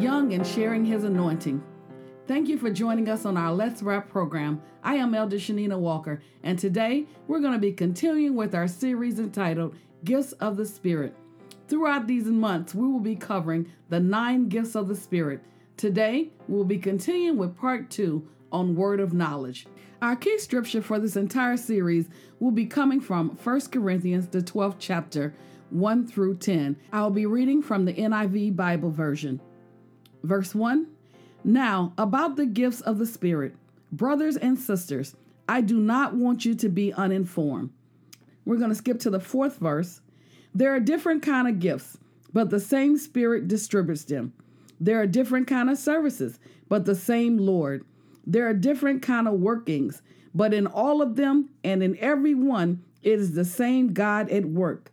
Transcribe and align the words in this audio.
young 0.00 0.32
and 0.32 0.46
sharing 0.46 0.84
his 0.84 1.02
anointing. 1.02 1.60
Thank 2.28 2.48
you 2.48 2.56
for 2.56 2.70
joining 2.70 3.08
us 3.08 3.24
on 3.24 3.36
our 3.36 3.52
Let's 3.52 3.82
Wrap 3.82 4.08
program. 4.08 4.62
I 4.84 4.94
am 4.94 5.12
Elder 5.12 5.38
Shanina 5.38 5.76
Walker, 5.76 6.22
and 6.44 6.56
today 6.56 7.06
we're 7.26 7.40
going 7.40 7.54
to 7.54 7.58
be 7.58 7.72
continuing 7.72 8.36
with 8.36 8.54
our 8.54 8.68
series 8.68 9.18
entitled 9.18 9.74
Gifts 10.04 10.32
of 10.34 10.56
the 10.56 10.66
Spirit. 10.66 11.16
Throughout 11.66 12.06
these 12.06 12.26
months, 12.26 12.76
we 12.76 12.86
will 12.86 13.00
be 13.00 13.16
covering 13.16 13.72
the 13.88 13.98
nine 13.98 14.48
gifts 14.48 14.76
of 14.76 14.86
the 14.86 14.94
Spirit. 14.94 15.40
Today, 15.76 16.30
we'll 16.46 16.64
be 16.64 16.78
continuing 16.78 17.36
with 17.36 17.58
part 17.58 17.90
two 17.90 18.28
on 18.52 18.76
Word 18.76 19.00
of 19.00 19.12
Knowledge. 19.12 19.66
Our 20.00 20.14
key 20.14 20.38
scripture 20.38 20.80
for 20.80 21.00
this 21.00 21.16
entire 21.16 21.56
series 21.56 22.08
will 22.38 22.52
be 22.52 22.66
coming 22.66 23.00
from 23.00 23.30
1 23.42 23.60
Corinthians, 23.72 24.28
the 24.28 24.42
12th 24.42 24.76
chapter, 24.78 25.34
1 25.70 26.06
through 26.06 26.36
10. 26.36 26.76
I'll 26.92 27.10
be 27.10 27.26
reading 27.26 27.62
from 27.62 27.84
the 27.84 27.94
NIV 27.94 28.54
Bible 28.54 28.92
version. 28.92 29.40
Verse 30.28 30.54
1 30.54 30.86
Now, 31.42 31.94
about 31.96 32.36
the 32.36 32.44
gifts 32.44 32.82
of 32.82 32.98
the 32.98 33.06
Spirit, 33.06 33.54
brothers 33.90 34.36
and 34.36 34.58
sisters, 34.58 35.16
I 35.48 35.62
do 35.62 35.78
not 35.78 36.14
want 36.14 36.44
you 36.44 36.54
to 36.54 36.68
be 36.68 36.92
uninformed. 36.92 37.70
We're 38.44 38.58
going 38.58 38.68
to 38.68 38.74
skip 38.74 39.00
to 39.00 39.10
the 39.10 39.20
fourth 39.20 39.56
verse. 39.56 40.02
There 40.54 40.74
are 40.74 40.80
different 40.80 41.22
kind 41.22 41.48
of 41.48 41.60
gifts, 41.60 41.96
but 42.30 42.50
the 42.50 42.60
same 42.60 42.98
Spirit 42.98 43.48
distributes 43.48 44.04
them. 44.04 44.34
There 44.78 45.00
are 45.00 45.06
different 45.06 45.46
kind 45.46 45.70
of 45.70 45.78
services, 45.78 46.38
but 46.68 46.84
the 46.84 46.94
same 46.94 47.38
Lord. 47.38 47.86
There 48.26 48.46
are 48.46 48.54
different 48.54 49.00
kind 49.00 49.26
of 49.26 49.40
workings, 49.40 50.02
but 50.34 50.52
in 50.52 50.66
all 50.66 51.00
of 51.00 51.16
them 51.16 51.48
and 51.64 51.82
in 51.82 51.96
every 52.00 52.34
one, 52.34 52.82
it 53.02 53.18
is 53.18 53.32
the 53.32 53.46
same 53.46 53.94
God 53.94 54.28
at 54.28 54.44
work. 54.44 54.92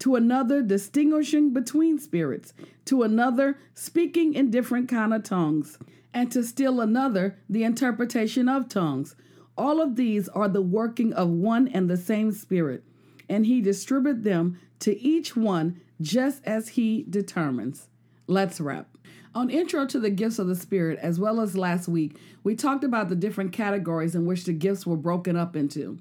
to 0.00 0.16
another 0.16 0.62
distinguishing 0.62 1.52
between 1.52 1.98
spirits, 1.98 2.52
to 2.84 3.02
another 3.02 3.58
speaking 3.74 4.34
in 4.34 4.50
different 4.50 4.88
kind 4.88 5.14
of 5.14 5.22
tongues, 5.22 5.78
and 6.12 6.30
to 6.32 6.42
still 6.42 6.80
another 6.80 7.36
the 7.48 7.64
interpretation 7.64 8.48
of 8.48 8.68
tongues. 8.68 9.16
All 9.56 9.80
of 9.80 9.96
these 9.96 10.28
are 10.28 10.48
the 10.48 10.62
working 10.62 11.12
of 11.12 11.28
one 11.28 11.68
and 11.68 11.88
the 11.88 11.96
same 11.96 12.32
Spirit, 12.32 12.84
and 13.28 13.46
He 13.46 13.60
distributes 13.60 14.24
them 14.24 14.58
to 14.80 14.98
each 15.00 15.36
one 15.36 15.80
just 16.00 16.44
as 16.44 16.70
He 16.70 17.06
determines. 17.08 17.88
Let's 18.26 18.60
wrap. 18.60 18.88
On 19.34 19.50
Intro 19.50 19.84
to 19.86 19.98
the 19.98 20.10
Gifts 20.10 20.38
of 20.38 20.46
the 20.46 20.54
Spirit, 20.54 20.98
as 21.02 21.18
well 21.18 21.40
as 21.40 21.56
last 21.56 21.88
week, 21.88 22.16
we 22.44 22.54
talked 22.54 22.84
about 22.84 23.08
the 23.08 23.16
different 23.16 23.52
categories 23.52 24.14
in 24.14 24.26
which 24.26 24.44
the 24.44 24.52
gifts 24.52 24.86
were 24.86 24.96
broken 24.96 25.36
up 25.36 25.56
into. 25.56 25.98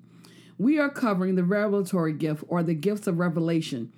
We 0.57 0.79
are 0.79 0.89
covering 0.89 1.35
the 1.35 1.43
revelatory 1.43 2.13
gift 2.13 2.43
or 2.47 2.61
the 2.61 2.75
gifts 2.75 3.07
of 3.07 3.19
revelation. 3.19 3.91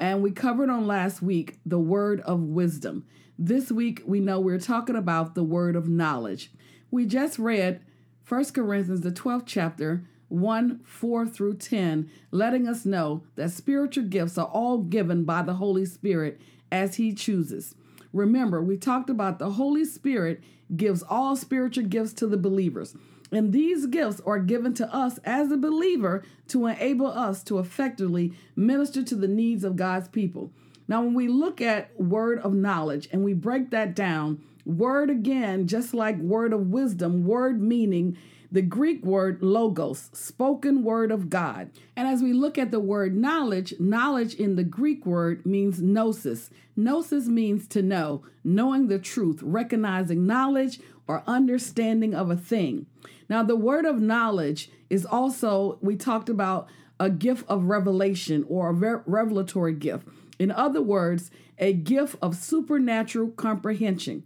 And 0.00 0.22
we 0.22 0.30
covered 0.30 0.70
on 0.70 0.86
last 0.86 1.20
week 1.20 1.58
the 1.66 1.78
word 1.78 2.20
of 2.20 2.40
wisdom. 2.40 3.04
This 3.38 3.70
week, 3.70 4.02
we 4.06 4.20
know 4.20 4.40
we're 4.40 4.58
talking 4.58 4.96
about 4.96 5.34
the 5.34 5.42
word 5.42 5.76
of 5.76 5.88
knowledge. 5.88 6.50
We 6.90 7.04
just 7.06 7.38
read 7.38 7.80
1 8.26 8.44
Corinthians, 8.46 9.02
the 9.02 9.10
12th 9.10 9.44
chapter, 9.46 10.04
1 10.28 10.80
4 10.84 11.26
through 11.26 11.56
10, 11.56 12.10
letting 12.30 12.66
us 12.68 12.84
know 12.84 13.22
that 13.36 13.50
spiritual 13.50 14.04
gifts 14.04 14.38
are 14.38 14.46
all 14.46 14.78
given 14.78 15.24
by 15.24 15.42
the 15.42 15.54
Holy 15.54 15.84
Spirit 15.84 16.40
as 16.70 16.96
He 16.96 17.12
chooses. 17.12 17.74
Remember, 18.12 18.62
we 18.62 18.76
talked 18.76 19.10
about 19.10 19.38
the 19.38 19.50
Holy 19.50 19.84
Spirit 19.84 20.42
gives 20.76 21.02
all 21.02 21.36
spiritual 21.36 21.84
gifts 21.84 22.12
to 22.14 22.26
the 22.26 22.36
believers. 22.36 22.94
And 23.30 23.52
these 23.52 23.86
gifts 23.86 24.20
are 24.24 24.38
given 24.38 24.74
to 24.74 24.94
us 24.94 25.18
as 25.24 25.50
a 25.50 25.56
believer 25.56 26.24
to 26.48 26.66
enable 26.66 27.08
us 27.08 27.42
to 27.44 27.58
effectively 27.58 28.32
minister 28.56 29.02
to 29.02 29.14
the 29.14 29.28
needs 29.28 29.64
of 29.64 29.76
God's 29.76 30.08
people. 30.08 30.50
Now, 30.86 31.02
when 31.02 31.14
we 31.14 31.28
look 31.28 31.60
at 31.60 31.98
word 32.00 32.38
of 32.38 32.54
knowledge 32.54 33.08
and 33.12 33.22
we 33.22 33.34
break 33.34 33.70
that 33.70 33.94
down, 33.94 34.40
word 34.64 35.10
again, 35.10 35.66
just 35.66 35.92
like 35.92 36.16
word 36.18 36.52
of 36.54 36.68
wisdom, 36.68 37.26
word 37.26 37.60
meaning 37.60 38.16
the 38.50 38.62
Greek 38.62 39.04
word 39.04 39.42
logos, 39.42 40.08
spoken 40.12 40.82
word 40.82 41.10
of 41.10 41.28
God. 41.28 41.70
And 41.96 42.08
as 42.08 42.22
we 42.22 42.32
look 42.32 42.56
at 42.56 42.70
the 42.70 42.80
word 42.80 43.14
knowledge, 43.14 43.74
knowledge 43.78 44.34
in 44.34 44.56
the 44.56 44.64
Greek 44.64 45.04
word 45.04 45.44
means 45.44 45.82
gnosis. 45.82 46.50
Gnosis 46.74 47.26
means 47.26 47.66
to 47.68 47.82
know, 47.82 48.22
knowing 48.42 48.88
the 48.88 48.98
truth, 48.98 49.40
recognizing 49.42 50.26
knowledge 50.26 50.80
or 51.06 51.22
understanding 51.26 52.14
of 52.14 52.30
a 52.30 52.36
thing. 52.36 52.86
Now, 53.28 53.42
the 53.42 53.56
word 53.56 53.84
of 53.84 54.00
knowledge 54.00 54.70
is 54.88 55.04
also, 55.04 55.78
we 55.82 55.96
talked 55.96 56.28
about 56.28 56.68
a 56.98 57.10
gift 57.10 57.44
of 57.48 57.64
revelation 57.64 58.44
or 58.48 58.70
a 58.70 59.02
revelatory 59.06 59.74
gift. 59.74 60.08
In 60.38 60.50
other 60.50 60.82
words, 60.82 61.30
a 61.58 61.72
gift 61.72 62.16
of 62.22 62.36
supernatural 62.36 63.30
comprehension. 63.30 64.22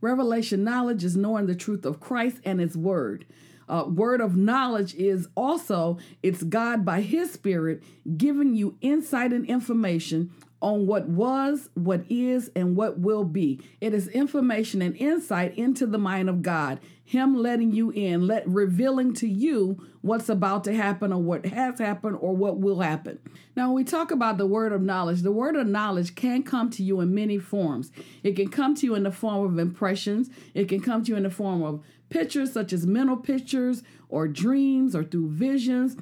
Revelation 0.00 0.64
knowledge 0.64 1.04
is 1.04 1.16
knowing 1.16 1.46
the 1.46 1.54
truth 1.54 1.84
of 1.84 2.00
Christ 2.00 2.38
and 2.44 2.60
His 2.60 2.76
Word. 2.76 3.24
Uh, 3.72 3.84
word 3.84 4.20
of 4.20 4.36
knowledge 4.36 4.94
is 4.96 5.28
also 5.34 5.96
it's 6.22 6.42
God 6.42 6.84
by 6.84 7.00
His 7.00 7.32
Spirit 7.32 7.82
giving 8.18 8.54
you 8.54 8.76
insight 8.82 9.32
and 9.32 9.46
information 9.46 10.30
on 10.60 10.86
what 10.86 11.08
was, 11.08 11.70
what 11.74 12.04
is, 12.10 12.50
and 12.54 12.76
what 12.76 12.98
will 12.98 13.24
be. 13.24 13.60
It 13.80 13.94
is 13.94 14.08
information 14.08 14.82
and 14.82 14.94
insight 14.96 15.56
into 15.56 15.86
the 15.86 15.98
mind 15.98 16.28
of 16.28 16.42
God. 16.42 16.80
Him 17.02 17.34
letting 17.34 17.72
you 17.72 17.90
in, 17.90 18.26
let 18.26 18.46
revealing 18.46 19.14
to 19.14 19.26
you 19.26 19.84
what's 20.02 20.28
about 20.28 20.64
to 20.64 20.74
happen 20.74 21.12
or 21.12 21.20
what 21.20 21.46
has 21.46 21.78
happened 21.78 22.18
or 22.20 22.36
what 22.36 22.60
will 22.60 22.80
happen. 22.80 23.18
Now, 23.56 23.68
when 23.68 23.76
we 23.76 23.84
talk 23.84 24.10
about 24.10 24.38
the 24.38 24.46
word 24.46 24.72
of 24.72 24.82
knowledge, 24.82 25.22
the 25.22 25.32
word 25.32 25.56
of 25.56 25.66
knowledge 25.66 26.14
can 26.14 26.42
come 26.42 26.70
to 26.70 26.82
you 26.82 27.00
in 27.00 27.14
many 27.14 27.38
forms. 27.38 27.90
It 28.22 28.36
can 28.36 28.48
come 28.48 28.74
to 28.76 28.86
you 28.86 28.94
in 28.94 29.02
the 29.02 29.12
form 29.12 29.44
of 29.44 29.58
impressions, 29.58 30.30
it 30.54 30.68
can 30.68 30.80
come 30.80 31.02
to 31.04 31.10
you 31.10 31.16
in 31.16 31.22
the 31.24 31.30
form 31.30 31.62
of 31.62 31.82
pictures, 32.12 32.52
such 32.52 32.72
as 32.72 32.86
mental 32.86 33.16
pictures 33.16 33.82
or 34.08 34.28
dreams 34.28 34.94
or 34.94 35.04
through 35.04 35.30
visions. 35.30 35.96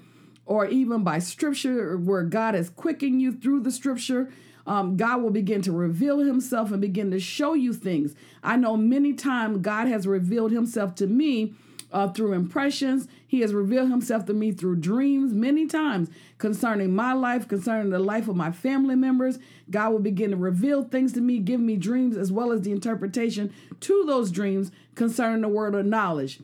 Or 0.47 0.67
even 0.67 1.05
by 1.05 1.21
scripture, 1.21 1.97
where 1.97 2.25
God 2.25 2.57
is 2.57 2.71
quickening 2.71 3.21
you 3.21 3.31
through 3.31 3.61
the 3.61 3.71
scripture 3.71 4.31
um, 4.67 4.97
God 4.97 5.23
will 5.23 5.31
begin 5.31 5.63
to 5.63 5.73
reveal 5.73 6.19
himself 6.19 6.71
and 6.71 6.81
begin 6.81 7.11
to 7.11 7.19
show 7.19 7.55
you 7.55 7.73
things. 7.73 8.15
I 8.43 8.57
know 8.57 8.77
many 8.77 9.15
times 9.15 9.59
God 9.59 9.89
has 9.89 10.07
revealed 10.07 10.53
himself 10.53 10.95
to 10.97 11.07
me 11.07 11.55
uh, 11.93 12.09
through 12.09 12.33
impressions. 12.33 13.09
He 13.27 13.41
has 13.41 13.55
revealed 13.55 13.91
himself 13.91 14.27
to 14.27 14.35
me 14.35 14.53
through 14.53 14.77
dreams 14.77 15.33
many 15.33 15.67
times 15.67 16.09
concerning 16.39 16.95
my 16.95 17.13
life, 17.13 17.49
concerning 17.49 17.91
the 17.91 17.99
life 17.99 18.29
of 18.29 18.37
my 18.37 18.51
family 18.51 18.97
members. 18.97 19.39
God 19.71 19.93
will 19.93 19.99
begin 20.01 20.31
to 20.31 20.37
reveal 20.37 20.83
things 20.85 21.13
to 21.15 21.21
me, 21.21 21.39
give 21.39 21.61
me 21.61 21.77
dreams 21.77 22.17
as 22.17 22.33
well 22.33 22.53
as 22.53 22.63
the 22.63 22.73
interpretation 22.73 23.53
to 23.81 24.05
those 24.07 24.31
dreams 24.31 24.71
concerning 24.95 25.43
the 25.43 25.49
word 25.49 25.75
of 25.75 25.87
knowledge 25.87 26.41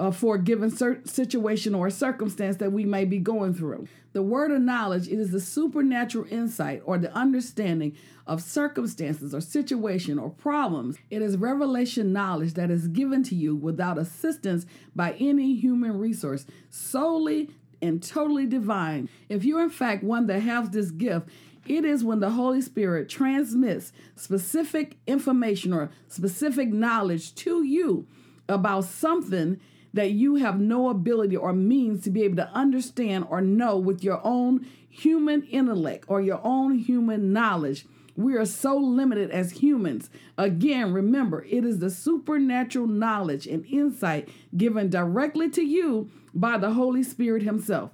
uh, 0.00 0.10
for 0.10 0.36
a 0.36 0.38
given 0.38 0.70
situation 1.04 1.74
or 1.74 1.90
circumstance 1.90 2.56
that 2.56 2.72
we 2.72 2.86
may 2.86 3.04
be 3.04 3.18
going 3.18 3.52
through. 3.52 3.86
The 4.14 4.22
word 4.22 4.50
of 4.50 4.62
knowledge 4.62 5.06
it 5.08 5.18
is 5.18 5.30
the 5.30 5.40
supernatural 5.40 6.24
insight 6.30 6.80
or 6.86 6.96
the 6.96 7.12
understanding 7.12 7.94
of 8.26 8.42
circumstances 8.42 9.34
or 9.34 9.42
situation 9.42 10.18
or 10.18 10.30
problems. 10.30 10.96
It 11.10 11.20
is 11.20 11.36
revelation 11.36 12.14
knowledge 12.14 12.54
that 12.54 12.70
is 12.70 12.88
given 12.88 13.22
to 13.24 13.34
you 13.34 13.54
without 13.54 13.98
assistance 13.98 14.64
by 14.96 15.12
any 15.20 15.54
human 15.54 15.98
resource, 15.98 16.46
solely 16.70 17.50
and 17.82 18.02
totally 18.02 18.46
divine. 18.46 19.10
If 19.28 19.44
you're 19.44 19.62
in 19.62 19.70
fact 19.70 20.02
one 20.02 20.26
that 20.28 20.40
has 20.40 20.70
this 20.70 20.90
gift, 20.90 21.28
it 21.66 21.84
is 21.84 22.02
when 22.02 22.20
the 22.20 22.30
Holy 22.30 22.62
Spirit 22.62 23.10
transmits 23.10 23.92
specific 24.16 24.96
information 25.06 25.74
or 25.74 25.90
specific 26.08 26.70
knowledge 26.70 27.34
to 27.34 27.62
you 27.62 28.06
about 28.48 28.84
something 28.84 29.60
that 29.92 30.12
you 30.12 30.36
have 30.36 30.60
no 30.60 30.88
ability 30.88 31.36
or 31.36 31.52
means 31.52 32.02
to 32.04 32.10
be 32.10 32.22
able 32.22 32.36
to 32.36 32.50
understand 32.52 33.26
or 33.28 33.40
know 33.40 33.76
with 33.76 34.04
your 34.04 34.24
own 34.24 34.66
human 34.88 35.42
intellect 35.44 36.04
or 36.08 36.20
your 36.20 36.40
own 36.44 36.78
human 36.78 37.32
knowledge. 37.32 37.86
We 38.16 38.36
are 38.36 38.44
so 38.44 38.76
limited 38.76 39.30
as 39.30 39.52
humans. 39.52 40.10
Again, 40.36 40.92
remember, 40.92 41.44
it 41.44 41.64
is 41.64 41.78
the 41.78 41.90
supernatural 41.90 42.86
knowledge 42.86 43.46
and 43.46 43.64
insight 43.66 44.28
given 44.56 44.90
directly 44.90 45.48
to 45.50 45.62
you 45.62 46.10
by 46.34 46.58
the 46.58 46.72
Holy 46.72 47.02
Spirit 47.02 47.42
Himself. 47.42 47.90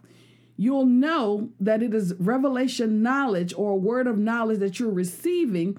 You'll 0.56 0.86
know 0.86 1.50
that 1.60 1.82
it 1.82 1.94
is 1.94 2.14
revelation 2.18 3.02
knowledge 3.02 3.52
or 3.56 3.78
word 3.78 4.06
of 4.06 4.18
knowledge 4.18 4.58
that 4.60 4.80
you're 4.80 4.90
receiving 4.90 5.78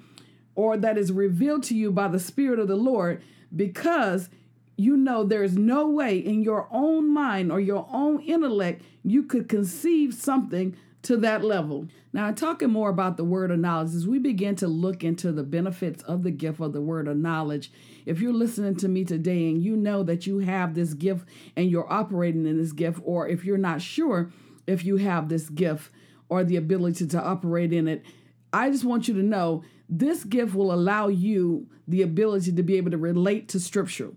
or 0.56 0.78
that 0.78 0.98
is 0.98 1.12
revealed 1.12 1.64
to 1.64 1.75
you 1.75 1.92
by 1.92 2.08
the 2.08 2.19
Spirit 2.19 2.60
of 2.60 2.68
the 2.68 2.75
Lord 2.75 3.22
because 3.56 4.30
you 4.77 4.95
know 4.95 5.24
there's 5.24 5.57
no 5.57 5.88
way 5.89 6.18
in 6.18 6.44
your 6.44 6.68
own 6.71 7.12
mind 7.12 7.51
or 7.51 7.59
your 7.59 7.88
own 7.91 8.21
intellect 8.21 8.83
you 9.03 9.24
could 9.24 9.50
conceive 9.50 10.13
something 10.13 10.77
to 11.03 11.18
that 11.18 11.44
level. 11.44 11.88
Now, 12.12 12.31
talking 12.31 12.69
more 12.69 12.89
about 12.89 13.18
the 13.18 13.24
word 13.24 13.51
of 13.51 13.59
knowledge, 13.59 13.95
as 13.95 14.07
we 14.07 14.19
begin 14.19 14.56
to 14.57 14.68
look 14.68 15.03
into 15.03 15.31
the 15.31 15.44
benefits 15.44 16.03
of 16.03 16.24
the 16.24 16.31
gift 16.31 16.59
of 16.59 16.74
the 16.74 16.81
word 16.81 17.07
of 17.07 17.18
knowledge, 17.18 17.71
if 18.06 18.19
you're 18.19 18.33
listening 18.33 18.75
to 18.77 18.88
me 18.88 19.06
today 19.06 19.50
and 19.50 19.63
you 19.63 19.77
know 19.77 20.03
that 20.03 20.27
you 20.27 20.39
have 20.39 20.74
this 20.74 20.94
gift 20.94 21.27
and 21.56 21.71
you're 21.71 21.91
operating 21.91 22.45
in 22.45 22.57
this 22.57 22.73
gift, 22.73 23.00
or 23.03 23.27
if 23.27 23.45
you're 23.45 23.57
not 23.57 23.81
sure 23.81 24.31
if 24.65 24.83
you 24.83 24.97
have 24.97 25.30
this 25.30 25.50
gift 25.50 25.91
or 26.30 26.44
the 26.44 26.57
ability 26.57 27.07
to 27.07 27.23
operate 27.23 27.71
in 27.71 27.88
it, 27.88 28.03
I 28.51 28.69
just 28.69 28.83
want 28.83 29.07
you 29.07 29.13
to 29.13 29.23
know 29.23 29.63
this 29.88 30.23
gift 30.23 30.53
will 30.53 30.73
allow 30.73 31.07
you 31.07 31.69
the 31.88 32.01
ability 32.01 32.51
to 32.51 32.63
be 32.63 32.75
able 32.75 32.91
to 32.91 32.97
relate 32.97 33.47
to 33.50 33.59
scripture 33.59 34.12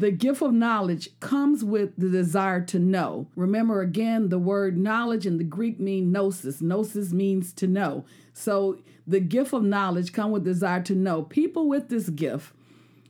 the 0.00 0.10
gift 0.10 0.40
of 0.40 0.54
knowledge 0.54 1.10
comes 1.20 1.62
with 1.62 1.94
the 1.98 2.08
desire 2.08 2.62
to 2.62 2.78
know. 2.78 3.26
Remember 3.36 3.82
again, 3.82 4.30
the 4.30 4.38
word 4.38 4.78
knowledge 4.78 5.26
in 5.26 5.36
the 5.36 5.44
Greek 5.44 5.78
means 5.78 6.10
gnosis. 6.10 6.62
Gnosis 6.62 7.12
means 7.12 7.52
to 7.52 7.66
know. 7.66 8.06
So 8.32 8.78
the 9.06 9.20
gift 9.20 9.52
of 9.52 9.62
knowledge 9.62 10.14
come 10.14 10.30
with 10.30 10.42
desire 10.42 10.80
to 10.84 10.94
know. 10.94 11.24
People 11.24 11.68
with 11.68 11.90
this 11.90 12.08
gift 12.08 12.54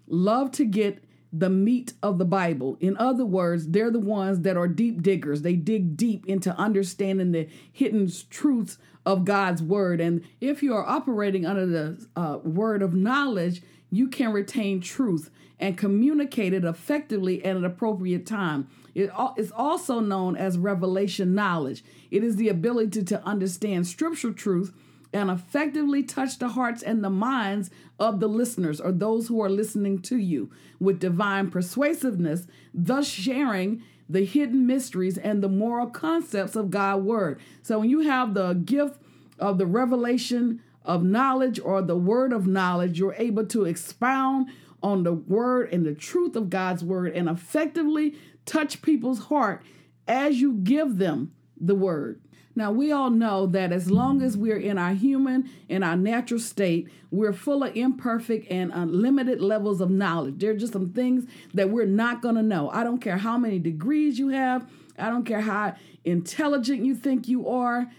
love 0.09 0.51
to 0.51 0.65
get 0.65 1.05
the 1.33 1.49
meat 1.49 1.93
of 2.03 2.19
the 2.19 2.25
Bible. 2.25 2.77
In 2.81 2.97
other 2.97 3.25
words, 3.25 3.69
they're 3.69 3.93
the 3.93 4.01
ones 4.01 4.41
that 4.41 4.57
are 4.57 4.67
deep 4.67 5.01
diggers. 5.01 5.43
They 5.43 5.55
dig 5.55 5.97
deep 5.97 6.27
into 6.27 6.53
understanding 6.57 7.31
the 7.31 7.49
hidden 7.73 8.11
truths 8.31 8.79
of 9.07 9.25
God's 9.25 9.63
word. 9.63 10.01
And 10.01 10.25
if 10.41 10.61
you 10.61 10.75
are 10.75 10.85
operating 10.85 11.47
under 11.47 11.67
the 11.67 12.07
uh, 12.17 12.39
word 12.43 12.83
of 12.83 12.95
knowledge, 12.95 13.63
you 13.93 14.09
can 14.09 14.33
retain 14.33 14.81
truth 14.81 15.31
and 15.61 15.79
communicate 15.79 16.53
it 16.53 16.65
effectively 16.65 17.45
at 17.45 17.55
an 17.55 17.65
appropriate 17.65 18.27
time. 18.27 18.67
It 18.95 19.11
is 19.37 19.53
also 19.53 20.01
known 20.01 20.37
as 20.37 20.59
revelation 20.59 21.35
knowledge. 21.35 21.85
It 22.11 22.25
is 22.25 22.37
the 22.37 22.49
ability 22.49 23.05
to 23.05 23.23
understand 23.25 23.87
scriptural 23.87 24.33
truth 24.33 24.73
and 25.13 25.31
effectively 25.31 26.03
touch 26.03 26.39
the 26.39 26.49
hearts 26.49 26.83
and 26.83 27.05
the 27.05 27.11
minds 27.11 27.71
of 27.99 28.21
the 28.21 28.29
listeners 28.29 28.81
or 28.81 28.91
those 28.91 29.29
who 29.29 29.41
are 29.43 29.51
listening 29.51 30.01
to 30.01 30.17
you 30.17 30.51
with 30.81 30.99
divine 30.99 31.51
persuasiveness, 31.51 32.47
thus 32.73 33.07
sharing 33.07 33.83
the 34.09 34.25
hidden 34.25 34.67
mysteries 34.67 35.19
and 35.19 35.43
the 35.43 35.49
moral 35.49 35.89
concepts 35.89 36.57
of 36.57 36.71
God's 36.71 37.05
word. 37.05 37.41
So 37.63 37.81
when 37.81 37.91
you 37.91 38.01
have 38.01 38.35
the 38.35 38.55
gift 38.55 39.01
of 39.39 39.59
the 39.59 39.67
revelation 39.67 40.63
of 40.85 41.05
knowledge 41.05 41.61
or 41.61 41.83
the 41.83 41.97
word 41.97 42.33
of 42.33 42.47
knowledge, 42.47 42.99
you're 42.99 43.15
able 43.19 43.47
to 43.47 43.67
expound 43.67 44.49
on 44.83 45.03
the 45.03 45.13
word 45.13 45.73
and 45.73 45.85
the 45.85 45.95
truth 45.95 46.37
of 46.37 46.51
God's 46.51 46.85
word 46.85 47.13
and 47.15 47.29
effectively 47.29 48.15
touch 48.47 48.83
people's 48.83 49.25
heart 49.25 49.63
as 50.09 50.41
you 50.41 50.55
give 50.55 50.99
them 50.99 51.33
the 51.61 51.75
word. 51.75 52.21
Now, 52.57 52.73
we 52.73 52.91
all 52.91 53.11
know 53.11 53.47
that 53.47 53.73
as 53.73 53.91
long 53.91 54.23
as 54.23 54.37
we're 54.37 54.59
in 54.59 54.77
our 54.77 54.93
human 54.93 55.49
and 55.69 55.85
our 55.85 55.97
natural 55.97 56.41
state, 56.41 56.89
we're 57.11 57.33
full 57.33 57.63
of 57.63 57.77
imperfect 57.77 58.51
and 58.51 58.73
unlimited 58.75 59.41
levels 59.41 59.81
of 59.81 59.89
knowledge. 59.89 60.39
There 60.39 60.51
are 60.51 60.57
just 60.57 60.73
some 60.73 60.93
things 60.93 61.27
that 61.55 61.71
we're 61.71 61.87
not 61.87 62.23
going 62.23 62.35
to 62.35 62.43
know. 62.43 62.69
I 62.71 62.83
don't 62.83 62.99
care 62.99 63.19
how 63.19 63.39
many 63.39 63.59
degrees 63.59 64.19
you 64.19 64.29
have, 64.29 64.69
I 64.99 65.09
don't 65.09 65.25
care 65.25 65.41
how 65.41 65.75
intelligent 66.05 66.85
you 66.85 66.95
think 66.95 67.29
you 67.29 67.49
are. 67.49 67.91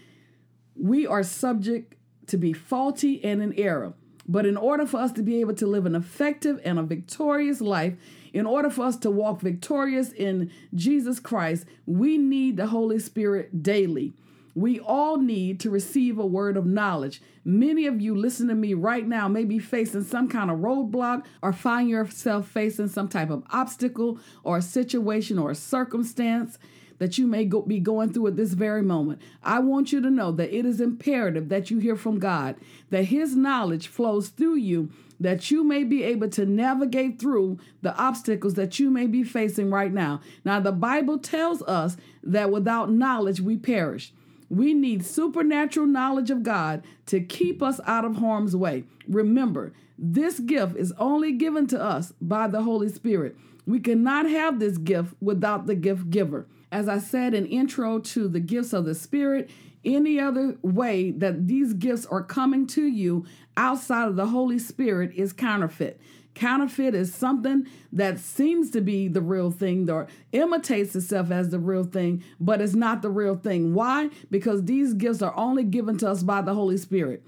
We 0.76 1.06
are 1.06 1.22
subject 1.22 1.94
to 2.28 2.36
be 2.36 2.52
faulty 2.52 3.24
and 3.24 3.42
in 3.42 3.52
error. 3.58 3.94
But 4.26 4.46
in 4.46 4.56
order 4.56 4.86
for 4.86 4.98
us 4.98 5.12
to 5.12 5.22
be 5.22 5.40
able 5.40 5.54
to 5.54 5.66
live 5.66 5.86
an 5.86 5.94
effective 5.94 6.60
and 6.64 6.78
a 6.78 6.82
victorious 6.82 7.60
life, 7.60 7.94
in 8.32 8.46
order 8.46 8.70
for 8.70 8.84
us 8.84 8.96
to 8.98 9.10
walk 9.10 9.40
victorious 9.40 10.10
in 10.12 10.50
Jesus 10.74 11.20
Christ, 11.20 11.66
we 11.86 12.16
need 12.18 12.56
the 12.56 12.68
Holy 12.68 12.98
Spirit 12.98 13.62
daily. 13.62 14.12
We 14.54 14.78
all 14.80 15.16
need 15.16 15.60
to 15.60 15.70
receive 15.70 16.18
a 16.18 16.26
word 16.26 16.56
of 16.56 16.66
knowledge. 16.66 17.22
Many 17.44 17.86
of 17.86 18.00
you 18.00 18.14
listen 18.14 18.48
to 18.48 18.54
me 18.54 18.74
right 18.74 19.06
now 19.06 19.26
may 19.26 19.44
be 19.44 19.58
facing 19.58 20.04
some 20.04 20.28
kind 20.28 20.50
of 20.50 20.58
roadblock 20.58 21.24
or 21.40 21.52
find 21.52 21.88
yourself 21.88 22.48
facing 22.48 22.88
some 22.88 23.08
type 23.08 23.30
of 23.30 23.44
obstacle 23.50 24.18
or 24.44 24.58
a 24.58 24.62
situation 24.62 25.38
or 25.38 25.50
a 25.50 25.54
circumstance 25.54 26.58
that 27.02 27.18
you 27.18 27.26
may 27.26 27.44
go, 27.44 27.62
be 27.62 27.80
going 27.80 28.12
through 28.12 28.28
at 28.28 28.36
this 28.36 28.52
very 28.52 28.80
moment. 28.80 29.20
I 29.42 29.58
want 29.58 29.90
you 29.90 30.00
to 30.00 30.08
know 30.08 30.30
that 30.30 30.56
it 30.56 30.64
is 30.64 30.80
imperative 30.80 31.48
that 31.48 31.68
you 31.68 31.78
hear 31.78 31.96
from 31.96 32.20
God, 32.20 32.54
that 32.90 33.06
His 33.06 33.34
knowledge 33.34 33.88
flows 33.88 34.28
through 34.28 34.58
you, 34.58 34.88
that 35.18 35.50
you 35.50 35.64
may 35.64 35.82
be 35.82 36.04
able 36.04 36.28
to 36.28 36.46
navigate 36.46 37.18
through 37.18 37.58
the 37.80 37.92
obstacles 37.96 38.54
that 38.54 38.78
you 38.78 38.88
may 38.88 39.08
be 39.08 39.24
facing 39.24 39.68
right 39.68 39.92
now. 39.92 40.20
Now, 40.44 40.60
the 40.60 40.70
Bible 40.70 41.18
tells 41.18 41.60
us 41.62 41.96
that 42.22 42.52
without 42.52 42.92
knowledge 42.92 43.40
we 43.40 43.56
perish. 43.56 44.12
We 44.48 44.72
need 44.72 45.04
supernatural 45.04 45.88
knowledge 45.88 46.30
of 46.30 46.44
God 46.44 46.84
to 47.06 47.18
keep 47.18 47.64
us 47.64 47.80
out 47.84 48.04
of 48.04 48.18
harm's 48.18 48.54
way. 48.54 48.84
Remember, 49.08 49.72
this 49.98 50.38
gift 50.38 50.76
is 50.76 50.92
only 50.98 51.32
given 51.32 51.66
to 51.66 51.82
us 51.82 52.12
by 52.20 52.46
the 52.46 52.62
Holy 52.62 52.90
Spirit. 52.90 53.36
We 53.66 53.80
cannot 53.80 54.30
have 54.30 54.60
this 54.60 54.78
gift 54.78 55.14
without 55.20 55.66
the 55.66 55.74
gift 55.74 56.08
giver. 56.08 56.46
As 56.72 56.88
I 56.88 56.98
said 57.00 57.34
in 57.34 57.44
intro 57.44 57.98
to 57.98 58.28
the 58.28 58.40
gifts 58.40 58.72
of 58.72 58.86
the 58.86 58.94
Spirit, 58.94 59.50
any 59.84 60.18
other 60.18 60.56
way 60.62 61.10
that 61.10 61.46
these 61.46 61.74
gifts 61.74 62.06
are 62.06 62.22
coming 62.22 62.66
to 62.68 62.82
you 62.86 63.26
outside 63.58 64.08
of 64.08 64.16
the 64.16 64.28
Holy 64.28 64.58
Spirit 64.58 65.12
is 65.14 65.34
counterfeit. 65.34 66.00
Counterfeit 66.34 66.94
is 66.94 67.14
something 67.14 67.66
that 67.92 68.18
seems 68.18 68.70
to 68.70 68.80
be 68.80 69.06
the 69.06 69.20
real 69.20 69.50
thing 69.50 69.90
or 69.90 70.08
imitates 70.32 70.96
itself 70.96 71.30
as 71.30 71.50
the 71.50 71.58
real 71.58 71.84
thing, 71.84 72.24
but 72.40 72.62
it's 72.62 72.74
not 72.74 73.02
the 73.02 73.10
real 73.10 73.36
thing. 73.36 73.74
Why? 73.74 74.08
Because 74.30 74.64
these 74.64 74.94
gifts 74.94 75.20
are 75.20 75.36
only 75.36 75.64
given 75.64 75.98
to 75.98 76.08
us 76.08 76.22
by 76.22 76.40
the 76.40 76.54
Holy 76.54 76.78
Spirit. 76.78 77.22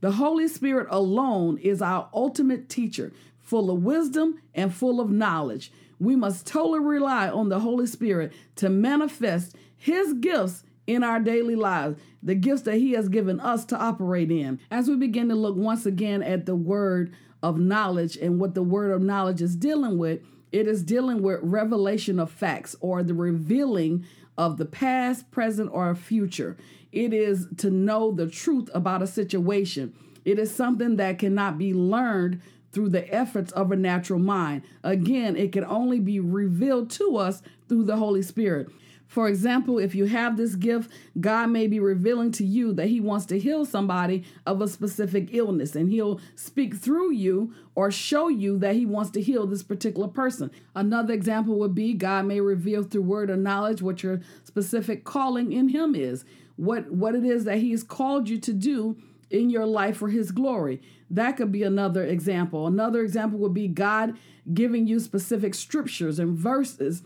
The 0.00 0.12
Holy 0.12 0.48
Spirit 0.48 0.88
alone 0.90 1.58
is 1.58 1.80
our 1.80 2.08
ultimate 2.12 2.68
teacher, 2.68 3.12
full 3.40 3.70
of 3.70 3.84
wisdom 3.84 4.40
and 4.52 4.74
full 4.74 5.00
of 5.00 5.12
knowledge. 5.12 5.70
We 6.00 6.16
must 6.16 6.46
totally 6.46 6.80
rely 6.80 7.28
on 7.28 7.50
the 7.50 7.60
Holy 7.60 7.86
Spirit 7.86 8.32
to 8.56 8.68
manifest 8.68 9.54
His 9.76 10.14
gifts 10.14 10.64
in 10.86 11.04
our 11.04 11.20
daily 11.20 11.54
lives, 11.54 12.00
the 12.22 12.34
gifts 12.34 12.62
that 12.62 12.78
He 12.78 12.92
has 12.92 13.08
given 13.08 13.38
us 13.38 13.64
to 13.66 13.76
operate 13.76 14.32
in. 14.32 14.58
As 14.70 14.88
we 14.88 14.96
begin 14.96 15.28
to 15.28 15.34
look 15.34 15.56
once 15.56 15.86
again 15.86 16.22
at 16.22 16.46
the 16.46 16.56
word 16.56 17.14
of 17.42 17.58
knowledge 17.58 18.16
and 18.16 18.40
what 18.40 18.54
the 18.54 18.62
word 18.62 18.90
of 18.90 19.02
knowledge 19.02 19.42
is 19.42 19.54
dealing 19.54 19.98
with, 19.98 20.20
it 20.52 20.66
is 20.66 20.82
dealing 20.82 21.22
with 21.22 21.38
revelation 21.42 22.18
of 22.18 22.30
facts 22.30 22.74
or 22.80 23.02
the 23.02 23.14
revealing 23.14 24.04
of 24.36 24.56
the 24.56 24.64
past, 24.64 25.30
present, 25.30 25.70
or 25.72 25.94
future. 25.94 26.56
It 26.92 27.12
is 27.12 27.46
to 27.58 27.70
know 27.70 28.10
the 28.10 28.26
truth 28.26 28.68
about 28.74 29.02
a 29.02 29.06
situation. 29.06 29.94
It 30.24 30.38
is 30.38 30.52
something 30.54 30.96
that 30.96 31.18
cannot 31.18 31.58
be 31.58 31.72
learned 31.72 32.40
through 32.72 32.90
the 32.90 33.12
efforts 33.12 33.52
of 33.52 33.72
a 33.72 33.76
natural 33.76 34.18
mind. 34.18 34.62
Again, 34.82 35.36
it 35.36 35.52
can 35.52 35.64
only 35.64 36.00
be 36.00 36.20
revealed 36.20 36.90
to 36.90 37.16
us 37.16 37.42
through 37.68 37.84
the 37.84 37.96
Holy 37.96 38.22
Spirit. 38.22 38.68
For 39.10 39.26
example, 39.26 39.80
if 39.80 39.92
you 39.92 40.04
have 40.04 40.36
this 40.36 40.54
gift, 40.54 40.88
God 41.20 41.50
may 41.50 41.66
be 41.66 41.80
revealing 41.80 42.30
to 42.30 42.44
you 42.44 42.72
that 42.74 42.86
He 42.86 43.00
wants 43.00 43.26
to 43.26 43.40
heal 43.40 43.64
somebody 43.64 44.22
of 44.46 44.62
a 44.62 44.68
specific 44.68 45.30
illness, 45.32 45.74
and 45.74 45.90
He'll 45.90 46.20
speak 46.36 46.76
through 46.76 47.10
you 47.10 47.52
or 47.74 47.90
show 47.90 48.28
you 48.28 48.56
that 48.60 48.76
He 48.76 48.86
wants 48.86 49.10
to 49.10 49.20
heal 49.20 49.48
this 49.48 49.64
particular 49.64 50.06
person. 50.06 50.52
Another 50.76 51.12
example 51.12 51.58
would 51.58 51.74
be 51.74 51.92
God 51.92 52.26
may 52.26 52.40
reveal 52.40 52.84
through 52.84 53.02
word 53.02 53.30
or 53.30 53.36
knowledge 53.36 53.82
what 53.82 54.04
your 54.04 54.20
specific 54.44 55.02
calling 55.02 55.52
in 55.52 55.70
Him 55.70 55.96
is, 55.96 56.24
what, 56.54 56.92
what 56.92 57.16
it 57.16 57.24
is 57.24 57.42
that 57.46 57.58
He 57.58 57.72
has 57.72 57.82
called 57.82 58.28
you 58.28 58.38
to 58.38 58.52
do 58.52 58.96
in 59.30 59.50
your 59.50 59.66
life 59.66 59.96
for 59.96 60.08
his 60.08 60.32
glory. 60.32 60.82
That 61.08 61.36
could 61.36 61.52
be 61.52 61.62
another 61.62 62.04
example. 62.04 62.66
Another 62.66 63.00
example 63.00 63.38
would 63.38 63.54
be 63.54 63.68
God 63.68 64.16
giving 64.52 64.86
you 64.86 65.00
specific 65.00 65.54
scriptures 65.54 66.18
and 66.18 66.36
verses, 66.36 67.02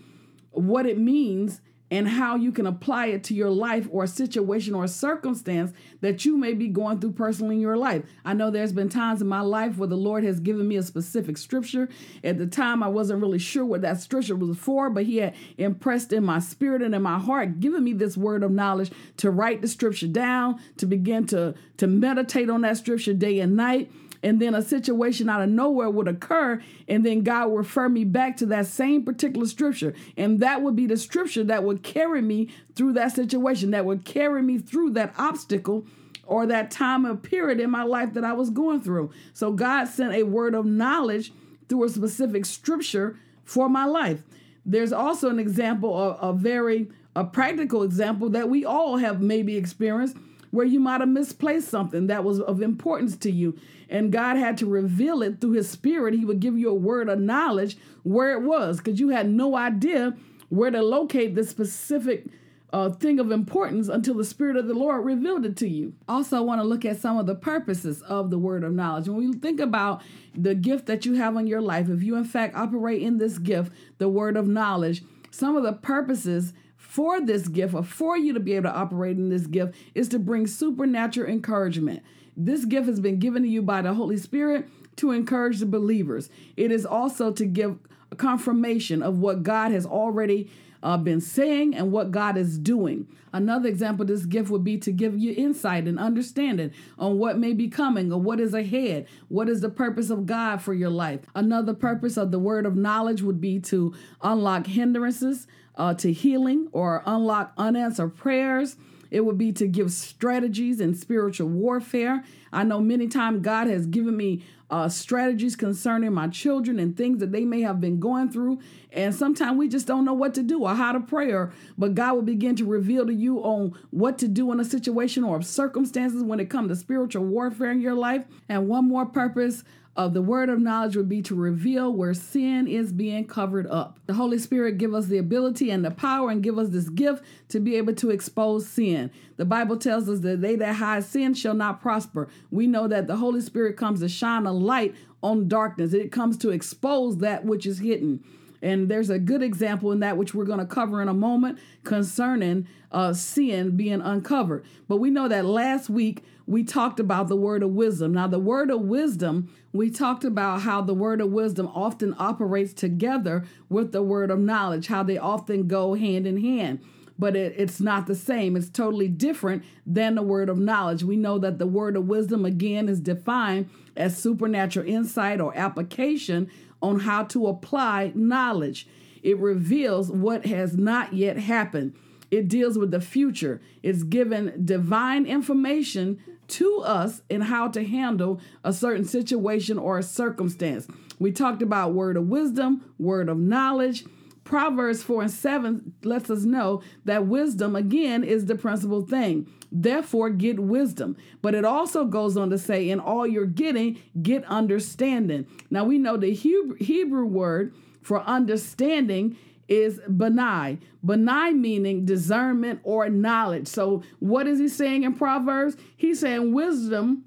what 0.51 0.87
it 0.87 0.99
means 0.99 1.61
and 1.95 2.09
how 2.09 2.35
you 2.35 2.51
can 2.51 2.67
apply 2.67 3.07
it 3.07 3.23
to 3.23 3.35
your 3.35 3.51
life 3.51 3.87
or 3.93 4.05
situation 4.05 4.75
or 4.75 4.89
circumstance 4.89 5.73
that 6.01 6.25
you 6.25 6.37
may 6.37 6.53
be 6.53 6.67
going 6.67 6.99
through 6.99 7.13
personally 7.13 7.55
in 7.55 7.61
your 7.61 7.77
life. 7.77 8.03
I 8.25 8.35
know 8.35 8.51
there's 8.51 8.73
been 8.73 8.89
times 8.89 9.23
in 9.23 9.29
my 9.29 9.43
life 9.43 9.79
where 9.79 9.87
the 9.87 9.95
Lord 9.95 10.25
has 10.25 10.41
given 10.41 10.67
me 10.67 10.75
a 10.75 10.83
specific 10.83 11.39
scripture. 11.39 11.89
At 12.25 12.39
the 12.39 12.49
time, 12.49 12.83
I 12.83 12.89
wasn't 12.89 13.23
really 13.23 13.39
sure 13.39 13.65
what 13.65 13.83
that 13.83 14.01
scripture 14.01 14.35
was 14.35 14.59
for, 14.59 14.91
but 14.91 15.05
He 15.05 15.19
had 15.19 15.37
impressed 15.57 16.13
in 16.13 16.25
my 16.25 16.41
spirit 16.41 16.83
and 16.83 16.97
in 16.97 17.03
my 17.03 17.21
heart, 17.21 17.61
given 17.61 17.85
me 17.85 17.93
this 17.93 18.17
word 18.17 18.43
of 18.43 18.51
knowledge 18.51 18.91
to 19.19 19.31
write 19.31 19.63
the 19.63 19.69
scripture 19.69 20.09
down, 20.09 20.61
to 20.79 20.87
begin 20.87 21.27
to, 21.29 21.55
to 21.77 21.87
meditate 21.87 22.51
on 22.51 22.63
that 22.63 22.77
scripture 22.77 23.15
day 23.15 23.39
and 23.39 23.55
night 23.55 23.89
and 24.25 24.41
then 24.41 24.55
a 24.55 24.63
situation 24.63 25.29
out 25.29 25.43
of 25.43 25.51
nowhere 25.51 25.91
would 25.91 26.09
occur, 26.09 26.61
and 26.89 27.05
then 27.05 27.23
God 27.23 27.51
would 27.51 27.59
refer 27.59 27.91
me 27.91 28.05
back 28.05 28.39
to 28.39 28.47
that 28.47 28.67
same 28.67 29.05
particular 29.05 29.47
scripture. 29.47 29.95
And 30.17 30.41
that 30.41 30.63
would 30.63 30.75
be 30.75 30.87
the 30.87 30.97
scripture 30.97 31.45
that 31.45 31.63
would 31.63 31.83
carry 31.83 32.23
me 32.23 32.49
through 32.75 32.95
that 32.95 33.13
situation, 33.13 33.71
that 33.73 33.85
would 33.85 34.07
carry 34.07 34.41
me 34.43 34.57
through 34.57 34.91
that 34.93 35.15
obstacle 35.19 35.85
or 36.27 36.47
that 36.47 36.71
time 36.71 37.17
period 37.19 37.61
in 37.61 37.71
my 37.71 37.83
life 37.83 38.15
that 38.15 38.25
I 38.25 38.33
was 38.33 38.49
going 38.49 38.81
through. 38.81 39.11
So 39.35 39.53
God 39.53 39.89
sent 39.89 40.15
a 40.15 40.23
word 40.23 40.55
of 40.55 40.65
knowledge 40.65 41.31
through 41.69 41.85
a 41.85 41.91
specific 41.91 42.47
scripture 42.47 43.19
for 43.45 43.69
my 43.69 43.85
life. 43.85 44.23
There's 44.65 44.93
also 44.93 45.29
an 45.29 45.39
example, 45.39 45.95
of 45.95 46.37
a 46.37 46.39
very 46.39 46.89
a 47.15 47.25
practical 47.25 47.83
example 47.83 48.31
that 48.31 48.49
we 48.49 48.65
all 48.65 48.97
have 48.97 49.21
maybe 49.21 49.57
experienced 49.57 50.17
where 50.55 50.65
you 50.65 50.79
might 50.79 51.01
have 51.01 51.09
misplaced 51.09 51.69
something 51.69 52.07
that 52.07 52.25
was 52.25 52.41
of 52.41 52.63
importance 52.63 53.17
to 53.17 53.31
you. 53.31 53.59
And 53.89 54.13
God 54.13 54.37
had 54.37 54.57
to 54.59 54.67
reveal 54.67 55.21
it 55.23 55.41
through 55.41 55.53
His 55.53 55.69
Spirit. 55.69 56.15
He 56.15 56.25
would 56.25 56.41
give 56.41 56.57
you 56.57 56.71
a 56.71 56.75
word 56.75 57.09
of 57.09 57.19
knowledge 57.19 57.77
where 58.05 58.33
it 58.33 58.43
was 58.43 58.79
because 58.79 59.01
you 59.01 59.09
had 59.09 59.29
no 59.29 59.57
idea 59.57 60.17
where 60.49 60.71
to 60.71 60.81
locate 60.81 61.35
the 61.35 61.45
specific 61.45 62.27
uh, 62.73 62.91
thing 62.91 63.21
of 63.21 63.31
importance 63.31 63.89
until 63.89 64.15
the 64.15 64.25
Spirit 64.25 64.57
of 64.57 64.67
the 64.67 64.75
Lord 64.75 65.05
revealed 65.05 65.45
it 65.45 65.57
to 65.59 65.69
you. 65.69 65.93
Also, 66.09 66.37
I 66.37 66.41
want 66.41 66.61
to 66.61 66.67
look 66.67 66.85
at 66.85 67.01
some 67.01 67.19
of 67.19 67.27
the 67.27 67.35
purposes 67.35 68.03
of 68.03 68.31
the 68.31 68.39
word 68.39 68.65
of 68.65 68.73
knowledge. 68.73 69.09
When 69.09 69.19
we 69.19 69.33
think 69.33 69.61
about 69.61 70.03
the 70.37 70.55
gift 70.55 70.87
that 70.87 71.05
you 71.05 71.15
have 71.15 71.37
in 71.37 71.47
your 71.47 71.61
life, 71.61 71.89
if 71.89 72.03
you 72.03 72.17
in 72.17 72.25
fact 72.25 72.57
operate 72.57 73.03
in 73.03 73.19
this 73.19 73.39
gift, 73.39 73.73
the 73.99 74.09
word 74.09 74.37
of 74.37 74.49
knowledge, 74.49 75.03
some 75.31 75.57
of 75.57 75.63
the 75.63 75.73
purposes 75.73 76.53
for 76.95 77.21
this 77.21 77.49
gift 77.49 77.75
or 77.75 77.83
for 77.83 78.17
you 78.17 78.33
to 78.33 78.39
be 78.39 78.53
able 78.53 78.71
to 78.71 78.77
operate 78.77 79.17
in 79.17 79.29
this 79.29 79.49
gift 79.49 79.75
is 79.97 80.09
to 80.09 80.17
bring 80.17 80.47
supernatural 80.47 81.29
encouragement. 81.29 82.01
This 82.37 82.65
gift 82.65 82.87
has 82.87 83.01
been 83.01 83.19
given 83.19 83.43
to 83.43 83.49
you 83.49 83.63
by 83.63 83.83
the 83.83 83.95
Holy 83.95 84.17
Spirit 84.17 84.69
to 84.99 85.11
encourage 85.11 85.59
the 85.59 85.67
believers. 85.67 86.31
It 86.57 86.71
is 86.71 86.87
also 86.87 87.33
to 87.33 87.47
give 87.47 87.79
confirmation 88.17 89.03
of 89.03 89.19
what 89.19 89.43
God 89.43 89.73
has 89.73 89.85
already 89.85 90.49
uh, 90.85 90.97
been 90.97 91.21
saying 91.21 91.75
and 91.75 91.91
what 91.91 92.13
God 92.13 92.37
is 92.37 92.59
doing. 92.59 93.09
Another 93.33 93.69
example 93.69 94.07
this 94.07 94.25
gift 94.25 94.49
would 94.49 94.63
be 94.63 94.79
to 94.79 94.93
give 94.93 95.19
you 95.19 95.35
insight 95.37 95.89
and 95.89 95.99
understanding 95.99 96.71
on 96.97 97.19
what 97.19 97.39
may 97.39 97.55
be 97.55 97.67
coming 97.67 98.13
or 98.13 98.21
what 98.21 98.39
is 98.39 98.55
ahead. 98.55 99.09
What 99.27 99.49
is 99.49 99.63
the 99.63 99.69
purpose 99.69 100.11
of 100.11 100.27
God 100.27 100.63
for 100.63 100.75
your 100.75 100.91
life? 100.91 101.23
Another 101.35 101.75
purpose 101.75 102.17
of 102.17 102.31
the 102.31 102.39
word 102.39 102.67
of 102.67 102.77
knowledge 102.77 103.21
would 103.21 103.41
be 103.41 103.59
to 103.63 103.93
unlock 104.23 104.69
hindrances 104.69 105.49
uh, 105.77 105.95
to 105.95 106.13
healing 106.13 106.69
or 106.73 107.03
unlock 107.07 107.53
unanswered 107.57 108.17
prayers. 108.17 108.77
It 109.11 109.25
would 109.25 109.39
be 109.39 109.53
to 109.53 109.69
give 109.69 109.93
strategies 109.93 110.81
in 110.81 110.95
spiritual 110.95 111.49
warfare. 111.49 112.25
I 112.53 112.65
know 112.65 112.81
many 112.81 113.07
times 113.07 113.43
God 113.43 113.69
has 113.69 113.87
given 113.87 114.17
me 114.17 114.45
uh, 114.71 114.89
strategies 114.89 115.55
concerning 115.55 116.13
my 116.13 116.27
children 116.27 116.81
and 116.81 116.97
things 116.97 117.19
that 117.19 117.31
they 117.31 117.45
may 117.45 117.61
have 117.61 117.81
been 117.81 118.01
going 118.01 118.29
through. 118.31 118.59
And 118.93 119.15
sometimes 119.15 119.57
we 119.57 119.69
just 119.69 119.87
don't 119.87 120.05
know 120.05 120.15
what 120.15 120.35
to 120.35 120.43
do 120.43 120.63
or 120.63 120.75
how 120.75 120.93
to 120.93 121.01
pray, 121.01 121.31
or, 121.31 121.53
but 121.79 121.95
God 121.95 122.15
will 122.15 122.23
begin 122.23 122.57
to 122.57 122.65
reveal 122.65 123.07
to 123.07 123.15
you 123.15 123.39
on 123.39 123.79
what 123.91 124.19
to 124.19 124.27
do 124.27 124.51
in 124.51 124.59
a 124.59 124.65
situation 124.65 125.23
or 125.23 125.43
circumstances 125.43 126.23
when 126.23 126.41
it 126.41 126.51
comes 126.51 126.71
to 126.71 126.77
spiritual 126.77 127.25
warfare 127.25 127.71
in 127.71 127.81
your 127.81 127.95
life. 127.95 128.25
And 128.49 128.69
one 128.69 128.89
more 128.89 129.07
purpose 129.07 129.63
of 129.97 130.13
the 130.13 130.23
word 130.23 130.49
of 130.49 130.61
knowledge 130.61 130.97
would 130.97 131.09
be 131.09 131.23
to 131.23 131.35
reveal 131.35 131.93
where 131.93 132.15
sin 132.15 132.67
is 132.67 132.93
being 132.93 133.27
covered 133.27 133.67
up. 133.69 134.01
The 134.07 134.15
Holy 134.15 134.39
Spirit 134.39 134.79
give 134.79 134.93
us 134.93 135.07
the 135.07 135.19
ability 135.19 135.71
and 135.71 135.85
the 135.85 135.91
power 135.93 136.31
and 136.31 136.43
give 136.43 136.59
us 136.59 136.71
this 136.71 136.89
gift 136.89 137.23
to 137.51 137.61
be 137.61 137.77
able 137.77 137.95
to 137.95 138.11
expose 138.11 138.67
sin. 138.67 139.11
The 139.37 139.45
Bible 139.45 139.77
tells 139.77 140.09
us 140.09 140.21
that 140.21 140.41
they 140.41 140.57
that 140.57 140.75
hide 140.75 141.05
sin 141.05 141.35
shall 141.35 141.55
not 141.55 141.81
prosper. 141.81 142.29
We 142.51 142.67
know 142.67 142.89
that 142.89 143.07
the 143.07 143.17
Holy 143.17 143.41
Spirit 143.41 143.77
comes 143.77 144.01
to 144.01 144.09
shine 144.09 144.47
a 144.47 144.53
light 144.53 144.95
on 145.23 145.47
darkness. 145.47 145.93
It 145.95 146.11
comes 146.11 146.37
to 146.39 146.51
expose 146.51 147.19
that 147.19 147.45
which 147.45 147.65
is 147.65 147.79
hidden. 147.79 148.25
And 148.65 148.89
there's 148.89 149.11
a 149.11 149.19
good 149.19 149.43
example 149.43 149.93
in 149.93 150.01
that 150.01 150.17
which 150.17 150.35
we're 150.35 150.47
going 150.47 150.59
to 150.59 150.65
cover 150.65 151.03
in 151.03 151.09
a 151.09 151.15
moment 151.15 151.59
concerning 151.85 152.67
uh, 152.91 153.13
sin 153.13 153.77
being 153.77 154.01
uncovered. 154.01 154.65
But 154.89 154.97
we 154.97 155.11
know 155.11 155.29
that 155.29 155.45
last 155.45 155.91
week 155.91 156.25
we 156.47 156.65
talked 156.65 156.99
about 156.99 157.29
the 157.29 157.37
word 157.37 157.63
of 157.63 157.71
wisdom. 157.71 158.15
Now, 158.15 158.27
the 158.27 158.39
word 158.39 158.71
of 158.71 158.81
wisdom, 158.81 159.55
we 159.75 159.91
talked 159.91 160.25
about 160.25 160.63
how 160.63 160.81
the 160.81 160.95
word 160.95 161.21
of 161.21 161.31
wisdom 161.31 161.69
often 161.75 162.15
operates 162.19 162.73
together 162.73 163.45
with 163.69 163.93
the 163.93 164.03
word 164.03 164.31
of 164.31 164.39
knowledge, 164.39 164.87
how 164.87 165.03
they 165.03 165.19
often 165.19 165.69
go 165.69 165.95
hand 165.95 166.27
in 166.27 166.41
hand 166.41 166.81
but 167.19 167.37
it, 167.37 167.55
it's 167.57 167.81
not 167.81 168.07
the 168.07 168.15
same. 168.15 168.57
It's 168.57 168.69
totally 168.69 169.09
different 169.09 169.65
than 169.87 170.15
the 170.15 170.23
word 170.23 170.49
of 170.49 170.59
knowledge. 170.59 171.05
We 171.05 171.17
know 171.17 171.39
that 171.39 171.59
the 171.59 171.67
word 171.67 171.97
of 171.97 172.07
wisdom, 172.07 172.45
again, 172.45 172.89
is 172.89 173.01
defined 173.01 173.71
as 173.97 174.19
supernatural 174.19 174.89
insight 174.89 175.41
or 175.41 175.57
application 175.57 176.51
on 176.83 177.01
how 177.01 177.25
to 177.25 177.47
apply 177.47 178.13
knowledge. 178.15 178.89
It 179.23 179.39
reveals 179.39 180.11
what 180.11 180.47
has 180.47 180.77
not 180.77 181.13
yet 181.13 181.37
happened. 181.39 181.95
It 182.31 182.49
deals 182.49 182.77
with 182.77 182.91
the 182.91 183.01
future. 183.01 183.61
It's 183.83 184.03
given 184.03 184.65
divine 184.65 185.25
information 185.25 186.19
to 186.49 186.81
us 186.85 187.23
in 187.29 187.43
how 187.43 187.69
to 187.69 187.85
handle 187.85 188.41
a 188.63 188.73
certain 188.73 189.05
situation 189.05 189.79
or 189.79 189.99
a 189.99 190.03
circumstance. 190.03 190.87
We 191.19 191.33
talked 191.33 191.63
about 191.63 191.95
word 191.95 192.17
of 192.17 192.29
wisdom, 192.29 192.93
word 192.99 193.29
of 193.29 193.39
knowledge. 193.39 194.05
Proverbs 194.45 195.03
4 195.03 195.23
and 195.23 195.31
7 195.31 195.95
lets 196.03 196.29
us 196.29 196.45
know 196.45 196.83
that 197.07 197.27
wisdom, 197.27 197.75
again, 197.75 198.23
is 198.23 198.45
the 198.45 198.55
principal 198.55 199.01
thing. 199.01 199.49
Therefore, 199.73 200.29
get 200.29 200.61
wisdom. 200.61 201.17
But 201.41 201.55
it 201.55 201.65
also 201.65 202.05
goes 202.05 202.37
on 202.37 202.51
to 202.51 202.59
say, 202.59 202.91
in 202.91 203.01
all 203.01 203.27
you're 203.27 203.47
getting, 203.47 203.99
get 204.23 204.45
understanding. 204.45 205.47
Now, 205.71 205.85
we 205.85 205.99
know 205.99 206.17
the 206.19 206.35
Hebrew, 206.35 206.77
Hebrew 206.77 207.25
word 207.25 207.75
for 208.03 208.21
understanding 208.21 209.37
is 209.69 209.99
benai. 210.09 210.79
Benai 211.05 211.57
meaning 211.57 212.05
discernment 212.05 212.81
or 212.83 213.09
knowledge. 213.09 213.69
So, 213.69 214.03
what 214.19 214.47
is 214.47 214.59
he 214.59 214.69
saying 214.69 215.05
in 215.05 215.15
Proverbs? 215.15 215.77
He's 215.97 216.21
saying 216.21 216.53
wisdom 216.53 217.25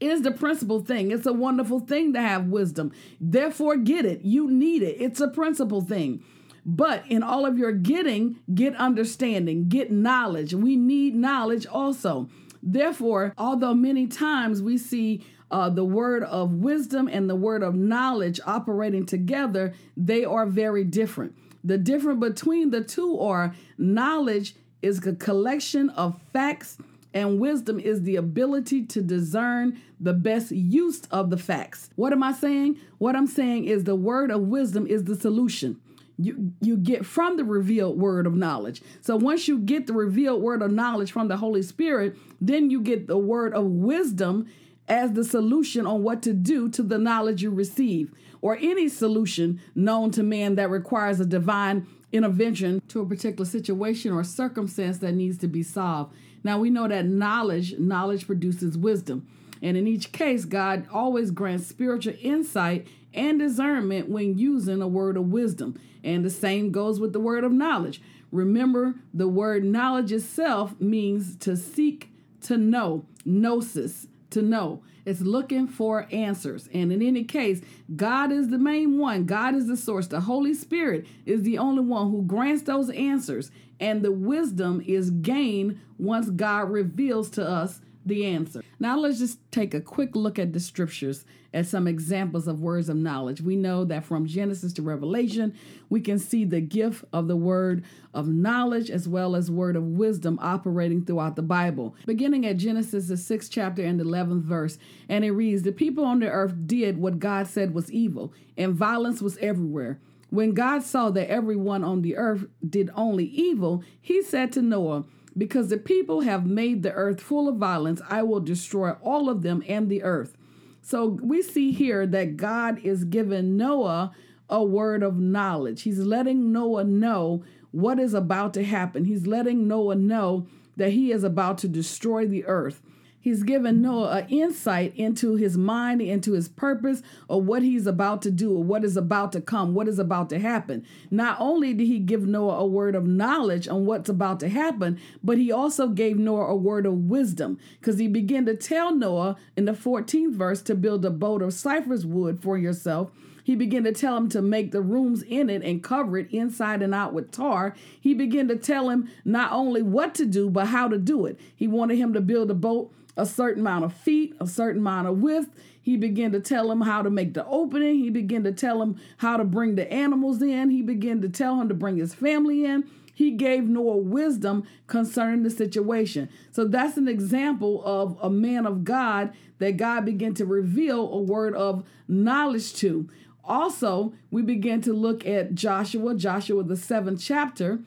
is 0.00 0.22
the 0.22 0.30
principal 0.30 0.80
thing. 0.80 1.10
It's 1.10 1.26
a 1.26 1.32
wonderful 1.32 1.80
thing 1.80 2.12
to 2.12 2.20
have 2.20 2.46
wisdom. 2.46 2.92
Therefore, 3.20 3.76
get 3.76 4.04
it. 4.04 4.22
You 4.22 4.50
need 4.50 4.82
it. 4.82 5.00
It's 5.00 5.20
a 5.20 5.28
principal 5.28 5.80
thing. 5.80 6.22
But 6.64 7.04
in 7.08 7.22
all 7.22 7.46
of 7.46 7.58
your 7.58 7.72
getting, 7.72 8.40
get 8.54 8.76
understanding, 8.76 9.68
get 9.68 9.90
knowledge. 9.90 10.52
We 10.52 10.76
need 10.76 11.14
knowledge 11.14 11.66
also. 11.66 12.28
Therefore, 12.62 13.32
although 13.38 13.74
many 13.74 14.06
times 14.06 14.60
we 14.60 14.76
see 14.76 15.24
uh, 15.50 15.70
the 15.70 15.84
word 15.84 16.22
of 16.24 16.56
wisdom 16.56 17.08
and 17.10 17.28
the 17.28 17.36
word 17.36 17.62
of 17.62 17.74
knowledge 17.74 18.38
operating 18.44 19.06
together, 19.06 19.72
they 19.96 20.24
are 20.24 20.44
very 20.44 20.84
different. 20.84 21.34
The 21.64 21.78
difference 21.78 22.20
between 22.20 22.70
the 22.70 22.82
two 22.82 23.18
are 23.20 23.54
knowledge 23.76 24.54
is 24.82 25.04
a 25.06 25.14
collection 25.14 25.90
of 25.90 26.20
facts 26.32 26.78
and 27.14 27.40
wisdom 27.40 27.80
is 27.80 28.02
the 28.02 28.16
ability 28.16 28.84
to 28.84 29.02
discern 29.02 29.80
the 29.98 30.12
best 30.12 30.52
use 30.52 31.02
of 31.10 31.30
the 31.30 31.38
facts. 31.38 31.90
What 31.96 32.12
am 32.12 32.22
I 32.22 32.32
saying? 32.32 32.78
What 32.98 33.16
I'm 33.16 33.26
saying 33.26 33.64
is 33.64 33.84
the 33.84 33.96
word 33.96 34.30
of 34.30 34.42
wisdom 34.42 34.86
is 34.86 35.04
the 35.04 35.16
solution 35.16 35.80
you 36.18 36.52
you 36.60 36.76
get 36.76 37.06
from 37.06 37.36
the 37.36 37.44
revealed 37.44 37.98
word 37.98 38.26
of 38.26 38.34
knowledge. 38.34 38.82
So 39.00 39.16
once 39.16 39.46
you 39.46 39.58
get 39.58 39.86
the 39.86 39.92
revealed 39.92 40.42
word 40.42 40.62
of 40.62 40.72
knowledge 40.72 41.12
from 41.12 41.28
the 41.28 41.36
Holy 41.36 41.62
Spirit, 41.62 42.16
then 42.40 42.70
you 42.70 42.80
get 42.80 43.06
the 43.06 43.18
word 43.18 43.54
of 43.54 43.64
wisdom 43.66 44.48
as 44.88 45.12
the 45.12 45.24
solution 45.24 45.86
on 45.86 46.02
what 46.02 46.22
to 46.22 46.32
do 46.32 46.68
to 46.70 46.82
the 46.82 46.98
knowledge 46.98 47.42
you 47.42 47.50
receive 47.50 48.12
or 48.40 48.56
any 48.56 48.88
solution 48.88 49.60
known 49.74 50.10
to 50.12 50.22
man 50.22 50.54
that 50.54 50.70
requires 50.70 51.20
a 51.20 51.26
divine 51.26 51.86
intervention 52.12 52.80
to 52.88 53.00
a 53.00 53.06
particular 53.06 53.44
situation 53.44 54.12
or 54.12 54.24
circumstance 54.24 54.98
that 54.98 55.12
needs 55.12 55.38
to 55.38 55.48
be 55.48 55.62
solved. 55.62 56.14
Now 56.42 56.58
we 56.58 56.70
know 56.70 56.88
that 56.88 57.04
knowledge 57.04 57.78
knowledge 57.78 58.26
produces 58.26 58.78
wisdom. 58.78 59.26
And 59.60 59.76
in 59.76 59.86
each 59.86 60.12
case, 60.12 60.44
God 60.44 60.86
always 60.92 61.30
grants 61.30 61.66
spiritual 61.66 62.14
insight 62.22 62.86
and 63.12 63.38
discernment 63.38 64.08
when 64.08 64.38
using 64.38 64.80
a 64.80 64.88
word 64.88 65.16
of 65.16 65.26
wisdom. 65.26 65.78
And 66.04 66.24
the 66.24 66.30
same 66.30 66.70
goes 66.70 67.00
with 67.00 67.12
the 67.12 67.20
word 67.20 67.42
of 67.42 67.52
knowledge. 67.52 68.00
Remember, 68.30 68.94
the 69.12 69.26
word 69.26 69.64
knowledge 69.64 70.12
itself 70.12 70.80
means 70.80 71.34
to 71.36 71.56
seek 71.56 72.12
to 72.42 72.56
know, 72.56 73.04
gnosis, 73.24 74.06
to 74.30 74.42
know. 74.42 74.82
It's 75.04 75.20
looking 75.20 75.66
for 75.66 76.06
answers. 76.12 76.68
And 76.74 76.92
in 76.92 77.00
any 77.00 77.24
case, 77.24 77.62
God 77.96 78.30
is 78.30 78.48
the 78.48 78.58
main 78.58 78.98
one. 78.98 79.24
God 79.24 79.54
is 79.54 79.66
the 79.66 79.76
source. 79.76 80.06
The 80.06 80.20
Holy 80.20 80.52
Spirit 80.52 81.06
is 81.24 81.42
the 81.42 81.58
only 81.58 81.82
one 81.82 82.10
who 82.10 82.22
grants 82.22 82.64
those 82.64 82.90
answers. 82.90 83.50
And 83.80 84.02
the 84.02 84.12
wisdom 84.12 84.82
is 84.86 85.10
gained 85.10 85.80
once 85.98 86.28
God 86.30 86.70
reveals 86.70 87.30
to 87.30 87.48
us 87.48 87.80
the 88.04 88.26
answer. 88.26 88.62
Now 88.80 88.98
let's 88.98 89.18
just 89.18 89.38
take 89.50 89.74
a 89.74 89.80
quick 89.80 90.14
look 90.14 90.38
at 90.38 90.52
the 90.52 90.60
scriptures 90.60 91.24
as 91.52 91.68
some 91.68 91.88
examples 91.88 92.46
of 92.46 92.60
words 92.60 92.88
of 92.88 92.96
knowledge. 92.96 93.40
We 93.40 93.56
know 93.56 93.84
that 93.86 94.04
from 94.04 94.26
Genesis 94.26 94.72
to 94.74 94.82
Revelation, 94.82 95.54
we 95.88 96.00
can 96.00 96.18
see 96.18 96.44
the 96.44 96.60
gift 96.60 97.04
of 97.12 97.26
the 97.26 97.36
word 97.36 97.82
of 98.14 98.28
knowledge 98.28 98.90
as 98.90 99.08
well 99.08 99.34
as 99.34 99.50
word 99.50 99.74
of 99.74 99.82
wisdom 99.82 100.38
operating 100.40 101.04
throughout 101.04 101.34
the 101.36 101.42
Bible. 101.42 101.96
Beginning 102.06 102.46
at 102.46 102.58
Genesis 102.58 103.08
the 103.08 103.16
6th 103.16 103.50
chapter 103.50 103.82
and 103.82 104.00
11th 104.00 104.42
verse, 104.42 104.78
and 105.08 105.24
it 105.24 105.32
reads, 105.32 105.62
"The 105.62 105.72
people 105.72 106.04
on 106.04 106.20
the 106.20 106.30
earth 106.30 106.54
did 106.66 106.98
what 106.98 107.18
God 107.18 107.46
said 107.46 107.74
was 107.74 107.90
evil, 107.90 108.32
and 108.56 108.74
violence 108.74 109.20
was 109.20 109.38
everywhere." 109.38 109.98
When 110.30 110.52
God 110.52 110.82
saw 110.82 111.10
that 111.12 111.30
everyone 111.30 111.82
on 111.82 112.02
the 112.02 112.16
earth 112.16 112.46
did 112.68 112.90
only 112.94 113.24
evil, 113.24 113.82
he 113.98 114.22
said 114.22 114.52
to 114.52 114.62
Noah, 114.62 115.06
because 115.38 115.68
the 115.68 115.78
people 115.78 116.22
have 116.22 116.46
made 116.46 116.82
the 116.82 116.92
earth 116.92 117.20
full 117.20 117.48
of 117.48 117.56
violence, 117.56 118.02
I 118.08 118.22
will 118.22 118.40
destroy 118.40 118.92
all 119.02 119.30
of 119.30 119.42
them 119.42 119.62
and 119.68 119.88
the 119.88 120.02
earth. 120.02 120.36
So 120.82 121.06
we 121.06 121.42
see 121.42 121.70
here 121.70 122.06
that 122.06 122.36
God 122.36 122.80
is 122.82 123.04
giving 123.04 123.56
Noah 123.56 124.12
a 124.50 124.64
word 124.64 125.02
of 125.02 125.18
knowledge. 125.18 125.82
He's 125.82 125.98
letting 126.00 126.52
Noah 126.52 126.84
know 126.84 127.44
what 127.70 127.98
is 127.98 128.14
about 128.14 128.54
to 128.54 128.64
happen. 128.64 129.04
He's 129.04 129.26
letting 129.26 129.68
Noah 129.68 129.94
know 129.94 130.46
that 130.76 130.92
he 130.92 131.12
is 131.12 131.24
about 131.24 131.58
to 131.58 131.68
destroy 131.68 132.26
the 132.26 132.44
earth. 132.46 132.80
He's 133.28 133.42
given 133.42 133.82
Noah 133.82 134.20
an 134.20 134.28
insight 134.30 134.96
into 134.96 135.34
his 135.34 135.58
mind, 135.58 136.00
into 136.00 136.32
his 136.32 136.48
purpose, 136.48 137.02
or 137.28 137.42
what 137.42 137.62
he's 137.62 137.86
about 137.86 138.22
to 138.22 138.30
do, 138.30 138.56
or 138.56 138.64
what 138.64 138.84
is 138.84 138.96
about 138.96 139.32
to 139.32 139.42
come, 139.42 139.74
what 139.74 139.86
is 139.86 139.98
about 139.98 140.30
to 140.30 140.38
happen. 140.38 140.82
Not 141.10 141.36
only 141.38 141.74
did 141.74 141.88
he 141.88 141.98
give 141.98 142.26
Noah 142.26 142.60
a 142.60 142.66
word 142.66 142.94
of 142.94 143.06
knowledge 143.06 143.68
on 143.68 143.84
what's 143.84 144.08
about 144.08 144.40
to 144.40 144.48
happen, 144.48 144.98
but 145.22 145.36
he 145.36 145.52
also 145.52 145.88
gave 145.88 146.16
Noah 146.16 146.46
a 146.46 146.56
word 146.56 146.86
of 146.86 147.10
wisdom 147.10 147.58
because 147.78 147.98
he 147.98 148.08
began 148.08 148.46
to 148.46 148.56
tell 148.56 148.94
Noah 148.94 149.36
in 149.58 149.66
the 149.66 149.72
14th 149.72 150.32
verse 150.32 150.62
to 150.62 150.74
build 150.74 151.04
a 151.04 151.10
boat 151.10 151.42
of 151.42 151.52
cypress 151.52 152.06
wood 152.06 152.40
for 152.40 152.56
yourself 152.56 153.10
he 153.48 153.56
began 153.56 153.84
to 153.84 153.92
tell 153.92 154.14
him 154.14 154.28
to 154.28 154.42
make 154.42 154.72
the 154.72 154.82
rooms 154.82 155.22
in 155.22 155.48
it 155.48 155.62
and 155.62 155.82
cover 155.82 156.18
it 156.18 156.30
inside 156.30 156.82
and 156.82 156.94
out 156.94 157.14
with 157.14 157.30
tar. 157.30 157.74
He 157.98 158.12
began 158.12 158.46
to 158.48 158.56
tell 158.56 158.90
him 158.90 159.08
not 159.24 159.52
only 159.52 159.80
what 159.80 160.14
to 160.16 160.26
do, 160.26 160.50
but 160.50 160.66
how 160.66 160.86
to 160.86 160.98
do 160.98 161.24
it. 161.24 161.40
He 161.56 161.66
wanted 161.66 161.96
him 161.96 162.12
to 162.12 162.20
build 162.20 162.50
a 162.50 162.54
boat 162.54 162.92
a 163.16 163.24
certain 163.24 163.62
amount 163.62 163.86
of 163.86 163.94
feet, 163.94 164.36
a 164.38 164.46
certain 164.46 164.82
amount 164.82 165.08
of 165.08 165.22
width. 165.22 165.48
He 165.80 165.96
began 165.96 166.30
to 166.32 166.40
tell 166.40 166.70
him 166.70 166.82
how 166.82 167.00
to 167.00 167.08
make 167.08 167.32
the 167.32 167.46
opening. 167.46 168.00
He 168.00 168.10
began 168.10 168.44
to 168.44 168.52
tell 168.52 168.82
him 168.82 169.00
how 169.16 169.38
to 169.38 169.44
bring 169.44 169.76
the 169.76 169.90
animals 169.90 170.42
in. 170.42 170.68
He 170.68 170.82
began 170.82 171.22
to 171.22 171.30
tell 171.30 171.58
him 171.58 171.70
to 171.70 171.74
bring 171.74 171.96
his 171.96 172.12
family 172.12 172.66
in. 172.66 172.84
He 173.14 173.30
gave 173.30 173.64
Noah 173.64 173.96
wisdom 173.96 174.64
concerning 174.86 175.42
the 175.42 175.50
situation. 175.50 176.28
So 176.52 176.66
that's 176.66 176.98
an 176.98 177.08
example 177.08 177.82
of 177.82 178.18
a 178.22 178.28
man 178.28 178.66
of 178.66 178.84
God 178.84 179.32
that 179.58 179.78
God 179.78 180.04
began 180.04 180.34
to 180.34 180.44
reveal 180.44 181.10
a 181.12 181.18
word 181.18 181.54
of 181.54 181.82
knowledge 182.06 182.74
to. 182.74 183.08
Also, 183.48 184.12
we 184.30 184.42
begin 184.42 184.82
to 184.82 184.92
look 184.92 185.26
at 185.26 185.54
Joshua, 185.54 186.14
Joshua, 186.14 186.62
the 186.62 186.76
seventh 186.76 187.22
chapter, 187.22 187.80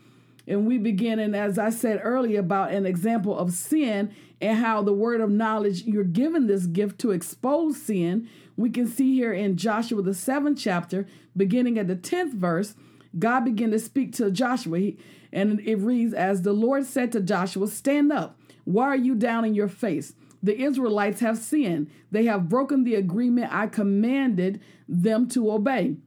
and 0.48 0.66
we 0.66 0.80
begin, 0.80 1.20
and 1.20 1.36
as 1.36 1.60
I 1.60 1.70
said 1.70 2.02
earlier, 2.04 2.40
about 2.40 2.72
an 2.72 2.88
example 2.88 3.38
of 3.38 3.54
sin 3.54 4.14
and 4.42 4.58
how 4.58 4.82
the 4.82 4.92
word 4.92 5.22
of 5.22 5.30
knowledge, 5.30 5.84
you're 5.84 6.04
given 6.04 6.48
this 6.48 6.66
gift 6.66 7.00
to 7.02 7.12
expose 7.12 7.80
sin. 7.80 8.28
We 8.58 8.72
can 8.72 8.88
see 8.88 9.14
here 9.14 9.32
in 9.32 9.56
Joshua, 9.56 10.02
the 10.02 10.16
seventh 10.16 10.60
chapter, 10.60 11.06
beginning 11.38 11.78
at 11.78 11.88
the 11.88 11.96
10th 11.96 12.34
verse, 12.34 12.74
God 13.18 13.42
began 13.42 13.70
to 13.70 13.80
speak 13.80 14.14
to 14.14 14.32
Joshua, 14.32 14.94
and 15.32 15.60
it 15.60 15.76
reads, 15.76 16.16
As 16.16 16.42
the 16.42 16.54
Lord 16.54 16.86
said 16.86 17.12
to 17.12 17.22
Joshua, 17.22 17.68
Stand 17.68 18.12
up. 18.12 18.40
Why 18.64 18.86
are 18.86 18.96
you 18.96 19.14
down 19.14 19.46
in 19.46 19.54
your 19.54 19.68
face? 19.68 20.14
The 20.44 20.60
Israelites 20.60 21.20
have 21.20 21.38
sinned. 21.38 21.90
They 22.10 22.26
have 22.26 22.50
broken 22.50 22.84
the 22.84 22.96
agreement 22.96 23.54
I 23.54 23.68
commanded 23.68 24.62
them 24.88 25.28
to 25.30 25.52
obey. 25.52 25.98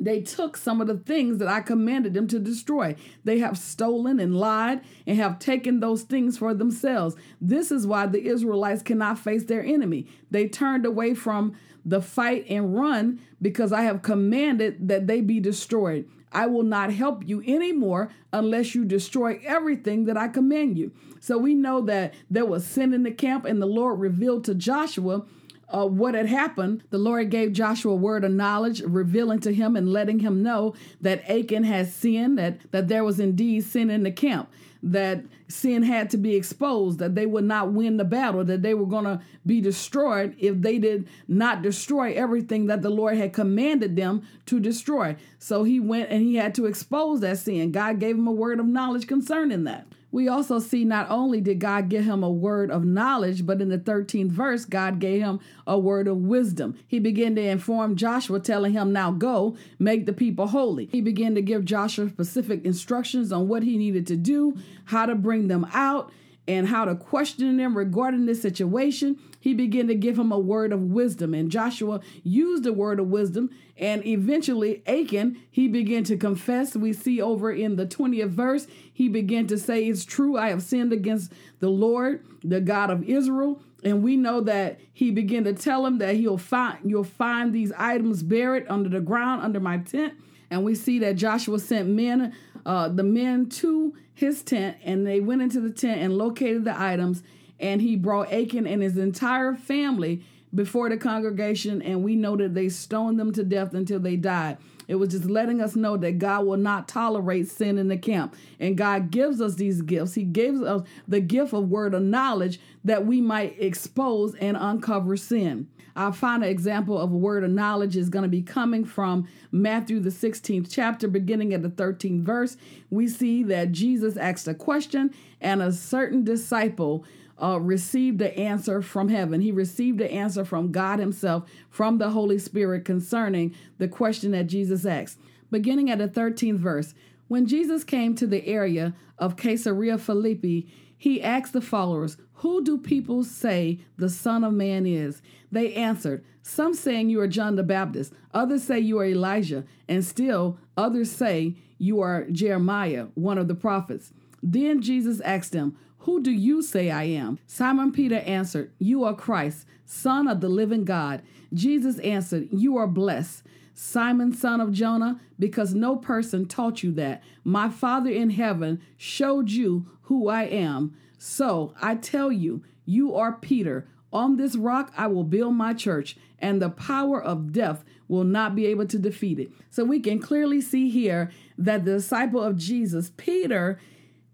They 0.00 0.20
took 0.20 0.56
some 0.56 0.80
of 0.80 0.86
the 0.86 0.96
things 0.96 1.38
that 1.38 1.48
I 1.48 1.60
commanded 1.60 2.14
them 2.14 2.28
to 2.28 2.38
destroy. 2.38 2.94
They 3.24 3.40
have 3.40 3.58
stolen 3.58 4.20
and 4.20 4.36
lied 4.36 4.82
and 5.06 5.16
have 5.16 5.38
taken 5.38 5.80
those 5.80 6.02
things 6.02 6.38
for 6.38 6.54
themselves. 6.54 7.16
This 7.40 7.72
is 7.72 7.86
why 7.86 8.06
the 8.06 8.24
Israelites 8.24 8.82
cannot 8.82 9.18
face 9.18 9.44
their 9.44 9.64
enemy. 9.64 10.06
They 10.30 10.48
turned 10.48 10.86
away 10.86 11.14
from 11.14 11.56
the 11.84 12.00
fight 12.00 12.46
and 12.48 12.76
run 12.76 13.20
because 13.42 13.72
I 13.72 13.82
have 13.82 14.02
commanded 14.02 14.88
that 14.88 15.06
they 15.06 15.20
be 15.20 15.40
destroyed. 15.40 16.08
I 16.32 16.46
will 16.46 16.62
not 16.62 16.92
help 16.92 17.26
you 17.26 17.42
anymore 17.46 18.10
unless 18.32 18.74
you 18.74 18.84
destroy 18.84 19.40
everything 19.44 20.04
that 20.04 20.16
I 20.16 20.28
command 20.28 20.78
you. 20.78 20.92
So 21.20 21.38
we 21.38 21.54
know 21.54 21.80
that 21.82 22.14
there 22.30 22.46
was 22.46 22.66
sin 22.66 22.92
in 22.92 23.02
the 23.02 23.10
camp, 23.10 23.44
and 23.44 23.60
the 23.60 23.66
Lord 23.66 23.98
revealed 23.98 24.44
to 24.44 24.54
Joshua 24.54 25.24
uh, 25.70 25.86
what 25.86 26.14
had 26.14 26.26
happened, 26.26 26.82
the 26.90 26.98
Lord 26.98 27.30
gave 27.30 27.52
Joshua 27.52 27.92
a 27.92 27.96
word 27.96 28.24
of 28.24 28.32
knowledge, 28.32 28.80
revealing 28.80 29.40
to 29.40 29.52
him 29.52 29.76
and 29.76 29.92
letting 29.92 30.20
him 30.20 30.42
know 30.42 30.74
that 31.00 31.28
Achan 31.28 31.64
had 31.64 31.88
sinned, 31.88 32.38
that, 32.38 32.70
that 32.70 32.88
there 32.88 33.04
was 33.04 33.20
indeed 33.20 33.64
sin 33.64 33.90
in 33.90 34.02
the 34.02 34.10
camp, 34.10 34.50
that 34.82 35.24
sin 35.48 35.82
had 35.82 36.08
to 36.10 36.16
be 36.16 36.34
exposed, 36.34 36.98
that 37.00 37.14
they 37.14 37.26
would 37.26 37.44
not 37.44 37.72
win 37.72 37.98
the 37.98 38.04
battle, 38.04 38.44
that 38.44 38.62
they 38.62 38.72
were 38.72 38.86
going 38.86 39.04
to 39.04 39.20
be 39.44 39.60
destroyed 39.60 40.34
if 40.38 40.60
they 40.62 40.78
did 40.78 41.06
not 41.26 41.60
destroy 41.60 42.14
everything 42.14 42.66
that 42.66 42.80
the 42.80 42.90
Lord 42.90 43.18
had 43.18 43.34
commanded 43.34 43.94
them 43.94 44.22
to 44.46 44.60
destroy. 44.60 45.16
So 45.38 45.64
he 45.64 45.80
went 45.80 46.10
and 46.10 46.22
he 46.22 46.36
had 46.36 46.54
to 46.54 46.66
expose 46.66 47.20
that 47.20 47.38
sin. 47.38 47.72
God 47.72 48.00
gave 48.00 48.16
him 48.16 48.26
a 48.26 48.32
word 48.32 48.58
of 48.58 48.66
knowledge 48.66 49.06
concerning 49.06 49.64
that 49.64 49.86
we 50.10 50.28
also 50.28 50.58
see 50.58 50.84
not 50.84 51.10
only 51.10 51.40
did 51.40 51.58
God 51.58 51.88
give 51.88 52.04
him 52.04 52.22
a 52.22 52.30
word 52.30 52.70
of 52.70 52.84
knowledge, 52.84 53.44
but 53.44 53.60
in 53.60 53.68
the 53.68 53.78
13th 53.78 54.30
verse, 54.30 54.64
God 54.64 54.98
gave 54.98 55.22
him 55.22 55.40
a 55.66 55.78
word 55.78 56.08
of 56.08 56.16
wisdom. 56.16 56.78
He 56.86 56.98
began 56.98 57.34
to 57.34 57.42
inform 57.42 57.96
Joshua, 57.96 58.40
telling 58.40 58.72
him, 58.72 58.92
Now 58.92 59.10
go, 59.10 59.56
make 59.78 60.06
the 60.06 60.12
people 60.12 60.48
holy. 60.48 60.86
He 60.86 61.00
began 61.00 61.34
to 61.34 61.42
give 61.42 61.64
Joshua 61.64 62.08
specific 62.08 62.64
instructions 62.64 63.32
on 63.32 63.48
what 63.48 63.62
he 63.62 63.76
needed 63.76 64.06
to 64.06 64.16
do, 64.16 64.56
how 64.86 65.04
to 65.06 65.14
bring 65.14 65.48
them 65.48 65.66
out, 65.74 66.10
and 66.48 66.66
how 66.66 66.84
to 66.84 66.96
question 66.96 67.56
them 67.58 67.76
regarding 67.76 68.26
this 68.26 68.42
situation 68.42 69.18
he 69.40 69.54
began 69.54 69.86
to 69.88 69.94
give 69.94 70.18
him 70.18 70.32
a 70.32 70.38
word 70.38 70.72
of 70.72 70.80
wisdom. 70.80 71.32
And 71.32 71.50
Joshua 71.50 72.00
used 72.24 72.64
the 72.64 72.72
word 72.72 72.98
of 72.98 73.06
wisdom. 73.06 73.50
And 73.76 74.04
eventually, 74.04 74.82
Achan, 74.86 75.40
he 75.50 75.68
began 75.68 76.04
to 76.04 76.16
confess. 76.16 76.74
We 76.74 76.92
see 76.92 77.20
over 77.20 77.52
in 77.52 77.76
the 77.76 77.86
20th 77.86 78.30
verse, 78.30 78.66
he 78.92 79.08
began 79.08 79.46
to 79.46 79.58
say, 79.58 79.84
It's 79.84 80.04
true, 80.04 80.36
I 80.36 80.48
have 80.48 80.62
sinned 80.62 80.92
against 80.92 81.32
the 81.60 81.68
Lord, 81.68 82.24
the 82.42 82.60
God 82.60 82.90
of 82.90 83.04
Israel. 83.04 83.62
And 83.84 84.02
we 84.02 84.16
know 84.16 84.40
that 84.40 84.80
he 84.92 85.12
began 85.12 85.44
to 85.44 85.52
tell 85.52 85.86
him 85.86 85.98
that 85.98 86.16
he'll 86.16 86.36
find 86.36 86.78
you'll 86.84 87.04
find 87.04 87.52
these 87.52 87.72
items 87.78 88.24
buried 88.24 88.66
under 88.68 88.88
the 88.88 89.00
ground 89.00 89.42
under 89.42 89.60
my 89.60 89.78
tent. 89.78 90.14
And 90.50 90.64
we 90.64 90.74
see 90.74 90.98
that 91.00 91.16
Joshua 91.16 91.60
sent 91.60 91.88
men, 91.88 92.34
uh, 92.68 92.88
the 92.88 93.02
men 93.02 93.48
to 93.48 93.96
his 94.14 94.42
tent, 94.42 94.76
and 94.84 95.04
they 95.04 95.18
went 95.18 95.42
into 95.42 95.60
the 95.60 95.70
tent 95.70 96.00
and 96.00 96.16
located 96.16 96.64
the 96.64 96.80
items 96.80 97.24
and 97.60 97.80
he 97.82 97.96
brought 97.96 98.32
Achan 98.32 98.66
and 98.66 98.82
his 98.82 98.96
entire 98.96 99.54
family 99.54 100.22
before 100.54 100.88
the 100.88 100.96
congregation, 100.96 101.82
and 101.82 102.02
we 102.02 102.16
know 102.16 102.36
that 102.36 102.54
they 102.54 102.68
stoned 102.68 103.20
them 103.20 103.32
to 103.32 103.44
death 103.44 103.74
until 103.74 103.98
they 103.98 104.16
died. 104.16 104.56
It 104.86 104.94
was 104.94 105.10
just 105.10 105.26
letting 105.26 105.60
us 105.60 105.76
know 105.76 105.98
that 105.98 106.18
God 106.18 106.46
will 106.46 106.56
not 106.56 106.88
tolerate 106.88 107.50
sin 107.50 107.76
in 107.76 107.88
the 107.88 107.98
camp. 107.98 108.34
And 108.58 108.74
God 108.74 109.10
gives 109.10 109.42
us 109.42 109.56
these 109.56 109.82
gifts. 109.82 110.14
He 110.14 110.22
gives 110.22 110.62
us 110.62 110.82
the 111.06 111.20
gift 111.20 111.52
of 111.52 111.68
word 111.68 111.92
of 111.92 112.02
knowledge 112.02 112.58
that 112.84 113.04
we 113.04 113.20
might 113.20 113.60
expose 113.60 114.34
and 114.36 114.56
uncover 114.58 115.18
sin. 115.18 115.68
Our 115.98 116.12
final 116.12 116.48
example 116.48 116.96
of 116.96 117.10
a 117.10 117.16
word 117.16 117.42
of 117.42 117.50
knowledge 117.50 117.96
is 117.96 118.08
going 118.08 118.22
to 118.22 118.28
be 118.28 118.40
coming 118.40 118.84
from 118.84 119.26
Matthew, 119.50 119.98
the 119.98 120.10
16th 120.10 120.68
chapter, 120.70 121.08
beginning 121.08 121.52
at 121.52 121.62
the 121.62 121.68
13th 121.68 122.22
verse. 122.22 122.56
We 122.88 123.08
see 123.08 123.42
that 123.42 123.72
Jesus 123.72 124.16
asked 124.16 124.46
a 124.46 124.54
question, 124.54 125.12
and 125.40 125.60
a 125.60 125.72
certain 125.72 126.22
disciple 126.22 127.04
uh, 127.42 127.58
received 127.60 128.20
the 128.20 128.38
answer 128.38 128.80
from 128.80 129.08
heaven. 129.08 129.40
He 129.40 129.50
received 129.50 129.98
the 129.98 130.12
answer 130.12 130.44
from 130.44 130.70
God 130.70 131.00
Himself, 131.00 131.50
from 131.68 131.98
the 131.98 132.10
Holy 132.10 132.38
Spirit 132.38 132.84
concerning 132.84 133.52
the 133.78 133.88
question 133.88 134.30
that 134.30 134.46
Jesus 134.46 134.86
asked. 134.86 135.18
Beginning 135.50 135.90
at 135.90 135.98
the 135.98 136.06
13th 136.06 136.58
verse, 136.58 136.94
when 137.26 137.44
Jesus 137.44 137.82
came 137.82 138.14
to 138.14 138.26
the 138.28 138.46
area 138.46 138.94
of 139.18 139.36
Caesarea 139.36 139.98
Philippi, 139.98 140.68
he 140.96 141.20
asked 141.20 141.52
the 141.52 141.60
followers, 141.60 142.16
Who 142.38 142.62
do 142.62 142.78
people 142.78 143.24
say 143.24 143.80
the 143.96 144.08
Son 144.08 144.44
of 144.44 144.52
Man 144.52 144.86
is? 144.86 145.22
They 145.50 145.74
answered, 145.74 146.24
Some 146.42 146.74
saying 146.74 147.10
you 147.10 147.20
are 147.20 147.28
John 147.28 147.56
the 147.56 147.62
Baptist, 147.62 148.12
others 148.32 148.64
say 148.64 148.78
you 148.78 148.98
are 148.98 149.06
Elijah, 149.06 149.64
and 149.88 150.04
still 150.04 150.58
others 150.76 151.10
say 151.10 151.56
you 151.78 152.00
are 152.00 152.26
Jeremiah, 152.30 153.06
one 153.14 153.38
of 153.38 153.48
the 153.48 153.54
prophets. 153.54 154.12
Then 154.42 154.80
Jesus 154.80 155.20
asked 155.20 155.52
them, 155.52 155.76
who 156.08 156.22
do 156.22 156.30
you 156.30 156.62
say 156.62 156.90
I 156.90 157.02
am? 157.04 157.38
Simon 157.46 157.92
Peter 157.92 158.20
answered, 158.20 158.72
You 158.78 159.04
are 159.04 159.14
Christ, 159.14 159.66
Son 159.84 160.26
of 160.26 160.40
the 160.40 160.48
living 160.48 160.84
God. 160.84 161.22
Jesus 161.52 161.98
answered, 161.98 162.48
You 162.50 162.78
are 162.78 162.86
blessed. 162.86 163.42
Simon, 163.74 164.32
son 164.32 164.60
of 164.60 164.72
Jonah, 164.72 165.20
because 165.38 165.74
no 165.74 165.96
person 165.96 166.46
taught 166.46 166.82
you 166.82 166.92
that. 166.92 167.22
My 167.44 167.68
Father 167.68 168.10
in 168.10 168.30
heaven 168.30 168.80
showed 168.96 169.50
you 169.50 169.86
who 170.02 170.28
I 170.28 170.44
am. 170.44 170.96
So 171.18 171.74
I 171.80 171.96
tell 171.96 172.32
you, 172.32 172.62
you 172.86 173.14
are 173.14 173.32
Peter. 173.32 173.88
On 174.12 174.36
this 174.36 174.56
rock 174.56 174.92
I 174.96 175.08
will 175.08 175.24
build 175.24 175.54
my 175.54 175.74
church, 175.74 176.16
and 176.38 176.62
the 176.62 176.70
power 176.70 177.22
of 177.22 177.52
death 177.52 177.84
will 178.06 178.24
not 178.24 178.54
be 178.54 178.64
able 178.66 178.86
to 178.86 178.98
defeat 178.98 179.38
it. 179.38 179.50
So 179.70 179.84
we 179.84 180.00
can 180.00 180.18
clearly 180.20 180.60
see 180.60 180.88
here 180.88 181.30
that 181.58 181.84
the 181.84 181.94
disciple 181.94 182.42
of 182.42 182.56
Jesus, 182.56 183.12
Peter, 183.16 183.78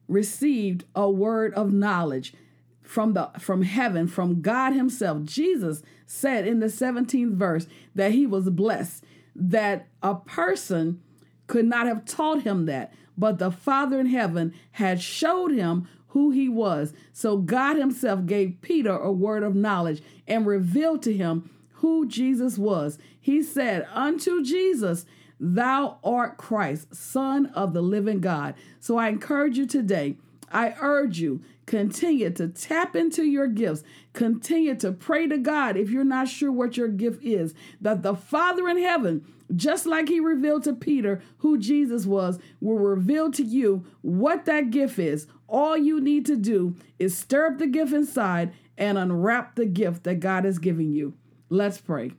received 0.06 0.84
a 0.94 1.10
word 1.10 1.52
of 1.54 1.72
knowledge 1.72 2.34
from 2.82 3.14
the 3.14 3.30
from 3.38 3.62
heaven 3.62 4.06
from 4.06 4.42
God 4.42 4.74
himself. 4.74 5.24
Jesus 5.24 5.82
said 6.06 6.46
in 6.46 6.60
the 6.60 6.66
17th 6.66 7.34
verse 7.34 7.66
that 7.94 8.12
he 8.12 8.26
was 8.26 8.50
blessed 8.50 9.02
that 9.34 9.88
a 10.02 10.14
person 10.14 11.02
could 11.46 11.64
not 11.64 11.86
have 11.86 12.04
taught 12.04 12.42
him 12.42 12.66
that, 12.66 12.92
but 13.16 13.38
the 13.38 13.50
Father 13.50 13.98
in 13.98 14.06
heaven 14.06 14.54
had 14.72 15.00
showed 15.00 15.50
him 15.50 15.88
who 16.14 16.30
he 16.30 16.48
was. 16.48 16.92
So 17.12 17.36
God 17.36 17.76
himself 17.76 18.24
gave 18.24 18.62
Peter 18.62 18.96
a 18.96 19.10
word 19.10 19.42
of 19.42 19.56
knowledge 19.56 20.00
and 20.28 20.46
revealed 20.46 21.02
to 21.02 21.12
him 21.12 21.50
who 21.72 22.06
Jesus 22.06 22.56
was. 22.56 22.98
He 23.20 23.42
said, 23.42 23.86
Unto 23.92 24.42
Jesus, 24.44 25.06
Thou 25.40 25.98
art 26.04 26.36
Christ, 26.36 26.94
Son 26.94 27.46
of 27.46 27.74
the 27.74 27.82
living 27.82 28.20
God. 28.20 28.54
So 28.78 28.96
I 28.96 29.08
encourage 29.08 29.58
you 29.58 29.66
today. 29.66 30.16
I 30.52 30.76
urge 30.80 31.18
you, 31.18 31.42
continue 31.66 32.30
to 32.30 32.46
tap 32.46 32.94
into 32.94 33.24
your 33.24 33.48
gifts. 33.48 33.82
Continue 34.12 34.76
to 34.76 34.92
pray 34.92 35.26
to 35.26 35.36
God 35.36 35.76
if 35.76 35.90
you're 35.90 36.04
not 36.04 36.28
sure 36.28 36.52
what 36.52 36.76
your 36.76 36.86
gift 36.86 37.24
is, 37.24 37.54
that 37.80 38.04
the 38.04 38.14
Father 38.14 38.68
in 38.68 38.78
heaven, 38.78 39.26
just 39.56 39.84
like 39.84 40.08
he 40.08 40.20
revealed 40.20 40.62
to 40.64 40.72
Peter 40.72 41.20
who 41.38 41.58
Jesus 41.58 42.06
was, 42.06 42.38
will 42.60 42.78
reveal 42.78 43.32
to 43.32 43.42
you 43.42 43.84
what 44.02 44.44
that 44.44 44.70
gift 44.70 45.00
is. 45.00 45.26
All 45.54 45.76
you 45.76 46.00
need 46.00 46.26
to 46.26 46.34
do 46.34 46.74
is 46.98 47.16
stir 47.16 47.46
up 47.46 47.58
the 47.58 47.68
gift 47.68 47.92
inside 47.92 48.52
and 48.76 48.98
unwrap 48.98 49.54
the 49.54 49.66
gift 49.66 50.02
that 50.02 50.18
God 50.18 50.44
is 50.44 50.58
giving 50.58 50.90
you. 50.90 51.14
Let's 51.48 51.78
pray. 51.78 52.10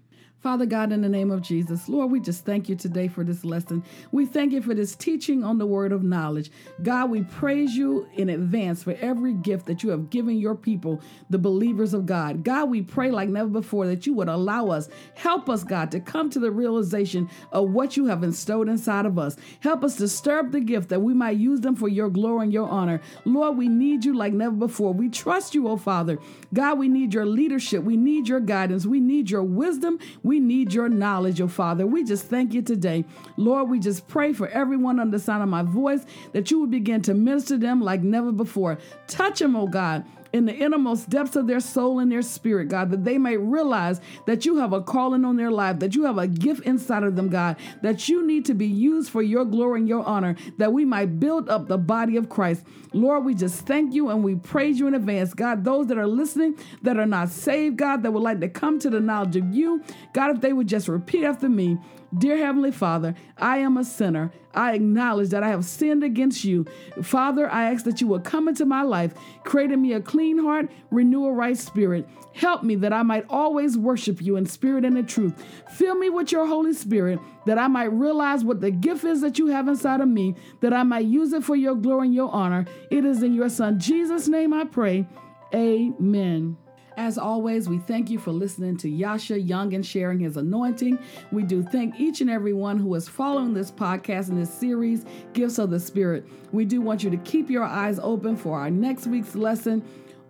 Father 0.46 0.68
God, 0.68 0.92
in 0.92 1.02
the 1.02 1.10
name 1.10 1.32
of 1.32 1.42
Jesus, 1.42 1.90
Lord, 1.90 2.12
we 2.12 2.20
just 2.20 2.46
thank 2.46 2.70
you 2.70 2.76
today 2.76 3.08
for 3.08 3.24
this 3.24 3.44
lesson. 3.44 3.84
We 4.12 4.28
thank 4.28 4.54
you 4.54 4.62
for 4.62 4.76
this 4.76 4.96
teaching 4.96 5.44
on 5.44 5.58
the 5.58 5.66
word 5.66 5.92
of 5.92 6.04
knowledge. 6.04 6.52
God, 6.84 7.10
we 7.10 7.24
praise 7.24 7.76
you 7.76 8.08
in 8.14 8.30
advance 8.30 8.84
for 8.84 8.96
every 9.02 9.34
gift 9.34 9.66
that 9.66 9.82
you 9.82 9.90
have 9.90 10.12
given 10.12 10.38
your 10.38 10.54
people, 10.54 11.02
the 11.32 11.40
believers 11.40 11.96
of 11.96 12.06
God. 12.06 12.44
God, 12.44 12.70
we 12.70 12.84
pray 12.84 13.10
like 13.10 13.28
never 13.28 13.50
before 13.50 13.88
that 13.88 14.06
you 14.06 14.14
would 14.14 14.30
allow 14.30 14.68
us, 14.68 14.88
help 15.16 15.50
us, 15.50 15.64
God, 15.64 15.90
to 15.90 16.00
come 16.00 16.30
to 16.30 16.38
the 16.38 16.52
realization 16.52 17.28
of 17.52 17.72
what 17.72 17.98
you 17.98 18.06
have 18.06 18.22
bestowed 18.22 18.70
inside 18.70 19.08
of 19.08 19.18
us. 19.18 19.38
Help 19.62 19.84
us 19.84 20.00
up 20.28 20.52
the 20.52 20.60
gift 20.60 20.90
that 20.90 21.02
we 21.02 21.16
might 21.16 21.38
use 21.38 21.62
them 21.62 21.76
for 21.76 21.88
your 21.88 22.12
glory 22.12 22.44
and 22.44 22.54
your 22.54 22.70
honor. 22.70 23.02
Lord, 23.26 23.58
we 23.58 23.68
need 23.68 24.06
you 24.06 24.16
like 24.16 24.34
never 24.34 24.56
before. 24.56 24.94
We 24.94 25.10
trust 25.10 25.56
you, 25.56 25.68
oh 25.68 25.78
Father. 25.78 26.20
God, 26.54 26.78
we 26.78 26.88
need 26.88 27.16
your 27.16 27.26
leadership. 27.26 27.84
We 27.84 27.98
need 27.98 28.28
your 28.28 28.42
guidance. 28.42 28.86
We 28.86 29.00
need 29.00 29.32
your 29.32 29.42
wisdom. 29.42 29.98
We 30.22 30.35
we 30.36 30.42
need 30.42 30.74
your 30.74 30.90
knowledge, 30.90 31.40
oh 31.40 31.48
Father. 31.48 31.88
We 31.88 32.04
just 32.04 32.26
thank 32.26 32.54
you 32.54 32.62
today. 32.62 33.06
Lord, 33.38 33.70
we 33.70 33.80
just 33.80 34.06
pray 34.10 34.34
for 34.34 34.50
everyone 34.50 35.00
under 35.00 35.18
the 35.18 35.24
sound 35.24 35.42
of 35.42 35.48
my 35.48 35.64
voice 35.64 36.06
that 36.34 36.52
you 36.52 36.60
would 36.60 36.72
begin 36.72 37.02
to 37.04 37.14
minister 37.14 37.58
them 37.58 37.80
like 37.80 38.02
never 38.02 38.34
before. 38.34 38.78
Touch 39.08 39.40
them, 39.40 39.56
oh 39.56 39.68
God 39.68 40.04
in 40.36 40.46
the 40.46 40.54
innermost 40.54 41.10
depths 41.10 41.38
of 41.38 41.48
their 41.48 41.62
soul 41.62 42.00
and 42.00 42.12
their 42.12 42.22
spirit, 42.22 42.68
God, 42.68 42.92
that 42.92 43.06
they 43.06 43.18
may 43.18 43.38
realize 43.38 44.02
that 44.26 44.46
you 44.46 44.58
have 44.58 44.74
a 44.74 44.82
calling 44.82 45.24
on 45.24 45.38
their 45.38 45.50
life, 45.50 45.80
that 45.80 45.96
you 45.96 46.04
have 46.04 46.18
a 46.18 46.28
gift 46.28 46.66
inside 46.66 47.04
of 47.04 47.16
them, 47.16 47.30
God, 47.30 47.56
that 47.82 48.10
you 48.10 48.28
need 48.28 48.44
to 48.46 48.54
be 48.54 48.68
used 48.68 49.10
for 49.10 49.22
your 49.22 49.46
glory 49.46 49.80
and 49.80 49.88
your 49.88 50.04
honor, 50.04 50.36
that 50.58 50.74
we 50.74 50.84
might 50.84 51.22
build 51.22 51.48
up 51.48 51.70
the 51.70 51.78
body 51.78 52.18
of 52.18 52.28
Christ. 52.28 52.66
Lord, 52.92 53.24
we 53.24 53.34
just 53.34 53.66
thank 53.66 53.94
you 53.94 54.10
and 54.10 54.26
we 54.26 54.36
praise 54.36 54.78
you 54.78 54.88
in 54.88 54.94
advance. 54.94 55.34
God, 55.34 55.64
those 55.64 55.88
that 55.88 55.98
are 55.98 56.06
listening 56.06 56.58
that 56.82 56.98
are 56.98 57.06
not 57.06 57.30
saved, 57.30 57.78
God, 57.78 58.04
that 58.04 58.12
would 58.12 58.24
like 58.24 58.42
to 58.42 58.50
come 58.50 58.78
to 58.80 58.90
the 58.90 59.00
knowledge 59.00 59.38
of 59.38 59.54
you, 59.56 59.82
God, 60.12 60.36
if 60.36 60.42
they 60.42 60.52
would 60.52 60.68
just 60.68 60.90
repeat 60.90 61.24
after 61.24 61.48
me, 61.48 61.78
Dear 62.18 62.38
Heavenly 62.38 62.72
Father, 62.72 63.16
I 63.38 63.58
am 63.58 63.78
a 63.78 63.84
sinner. 63.84 64.32
I 64.54 64.74
acknowledge 64.74 65.30
that 65.30 65.44
I 65.44 65.50
have 65.50 65.66
sinned 65.66 66.04
against 66.04 66.46
you. 66.46 66.66
Father, 67.02 67.50
I 67.50 67.72
ask 67.72 67.84
that 67.86 68.00
you 68.00 68.08
will 68.08 68.20
come 68.20 68.48
into 68.48 68.66
my 68.66 68.84
life, 68.84 69.14
create 69.44 69.72
in 69.72 69.82
me 69.82 69.94
a 69.94 70.00
clean 70.00 70.38
heart, 70.38 70.72
renew 70.92 71.26
a 71.26 71.34
right 71.34 71.58
spirit. 71.58 72.08
Help 72.34 72.64
me 72.64 72.76
that 72.76 72.94
I 72.94 73.04
might 73.04 73.26
always 73.30 73.78
worship 73.78 74.22
you 74.22 74.38
in 74.38 74.46
spirit 74.46 74.86
and 74.86 74.98
in 74.98 75.06
truth. 75.08 75.44
Fill 75.72 75.96
me 75.96 76.10
with 76.10 76.32
your 76.32 76.46
Holy 76.46 76.74
Spirit 76.74 77.20
that 77.46 77.58
I 77.58 77.68
might 77.68 77.92
realize 77.92 78.44
what 78.44 78.62
the 78.62 78.72
gift 78.72 79.04
is 79.04 79.22
that 79.22 79.40
you 79.40 79.48
have 79.48 79.68
inside 79.68 80.02
of 80.02 80.08
me, 80.08 80.36
that 80.62 80.74
I 80.74 80.84
might 80.84 81.06
use 81.06 81.34
it 81.34 81.44
for 81.44 81.56
your 81.56 81.76
glory 81.76 82.08
and 82.08 82.16
your 82.16 82.32
honor. 82.32 82.66
It 82.92 83.04
is 83.04 83.24
in 83.24 83.34
your 83.34 83.50
Son, 83.50 83.80
Jesus' 83.80 84.28
name, 84.28 84.54
I 84.54 84.66
pray. 84.66 85.08
Amen. 85.54 86.58
As 86.98 87.18
always, 87.18 87.68
we 87.68 87.80
thank 87.80 88.10
you 88.10 88.18
for 88.18 88.32
listening 88.32 88.78
to 88.78 88.90
Yasha 88.90 89.40
Young 89.40 89.74
and 89.74 89.86
sharing 89.86 90.20
his 90.20 90.38
anointing. 90.38 90.98
We 91.32 91.44
do 91.44 91.62
thank 91.62 92.00
each 92.00 92.22
and 92.22 92.30
every 92.30 92.54
one 92.54 92.80
who 92.80 92.94
is 92.96 93.10
following 93.10 93.54
this 93.54 93.70
podcast 93.70 94.30
and 94.30 94.42
this 94.42 94.54
series, 94.54 95.06
Gifts 95.34 95.60
of 95.60 95.72
the 95.72 95.80
Spirit. 95.80 96.26
We 96.54 96.64
do 96.64 96.80
want 96.80 97.04
you 97.04 97.10
to 97.10 97.18
keep 97.18 97.50
your 97.50 97.66
eyes 97.66 98.00
open 98.02 98.38
for 98.38 98.58
our 98.58 98.72
next 98.72 99.08
week's 99.08 99.36
lesson 99.36 99.84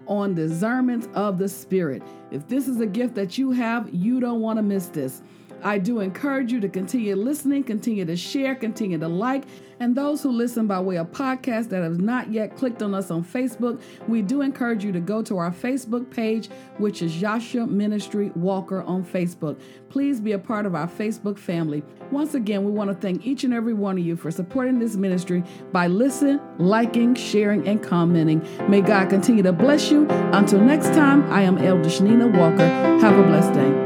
on 0.07 0.33
discernment 0.33 1.07
of 1.13 1.37
the 1.37 1.49
Spirit. 1.49 2.01
If 2.31 2.47
this 2.47 2.67
is 2.67 2.79
a 2.79 2.87
gift 2.87 3.13
that 3.15 3.37
you 3.37 3.51
have, 3.51 3.93
you 3.93 4.19
don't 4.19 4.41
want 4.41 4.57
to 4.57 4.63
miss 4.63 4.87
this. 4.87 5.21
I 5.65 5.79
do 5.79 5.99
encourage 5.99 6.51
you 6.51 6.59
to 6.59 6.69
continue 6.69 7.15
listening, 7.15 7.63
continue 7.63 8.05
to 8.05 8.15
share, 8.15 8.53
continue 8.53 8.99
to 8.99 9.07
like. 9.07 9.45
And 9.79 9.95
those 9.95 10.21
who 10.21 10.31
listen 10.31 10.67
by 10.67 10.79
way 10.79 10.97
of 10.97 11.07
podcast 11.11 11.69
that 11.69 11.81
have 11.81 11.99
not 11.99 12.31
yet 12.31 12.55
clicked 12.55 12.83
on 12.83 12.93
us 12.93 13.09
on 13.09 13.25
Facebook, 13.25 13.81
we 14.07 14.21
do 14.21 14.41
encourage 14.41 14.85
you 14.85 14.91
to 14.91 14.99
go 14.99 15.23
to 15.23 15.39
our 15.39 15.51
Facebook 15.51 16.09
page, 16.11 16.49
which 16.77 17.01
is 17.01 17.19
Yasha 17.19 17.65
Ministry 17.65 18.31
Walker 18.35 18.83
on 18.83 19.03
Facebook. 19.03 19.59
Please 19.89 20.21
be 20.21 20.33
a 20.33 20.39
part 20.39 20.67
of 20.67 20.75
our 20.75 20.87
Facebook 20.87 21.39
family. 21.39 21.83
Once 22.11 22.35
again, 22.35 22.63
we 22.63 22.71
want 22.71 22.91
to 22.91 22.95
thank 22.95 23.25
each 23.25 23.43
and 23.43 23.53
every 23.53 23.73
one 23.73 23.97
of 23.97 24.05
you 24.05 24.15
for 24.15 24.29
supporting 24.29 24.77
this 24.77 24.95
ministry 24.95 25.43
by 25.71 25.87
listening, 25.87 26.39
liking, 26.59 27.15
sharing, 27.15 27.67
and 27.67 27.81
commenting. 27.81 28.47
May 28.69 28.81
God 28.81 29.09
continue 29.09 29.41
to 29.41 29.51
bless 29.51 29.89
you. 29.89 30.05
Until 30.09 30.59
next 30.59 30.89
time, 30.89 31.23
I 31.33 31.41
am 31.41 31.57
Elder 31.57 31.89
Shanina 31.89 32.37
Walker. 32.37 32.67
Have 33.01 33.17
a 33.17 33.23
blessed 33.23 33.53
day. 33.53 33.84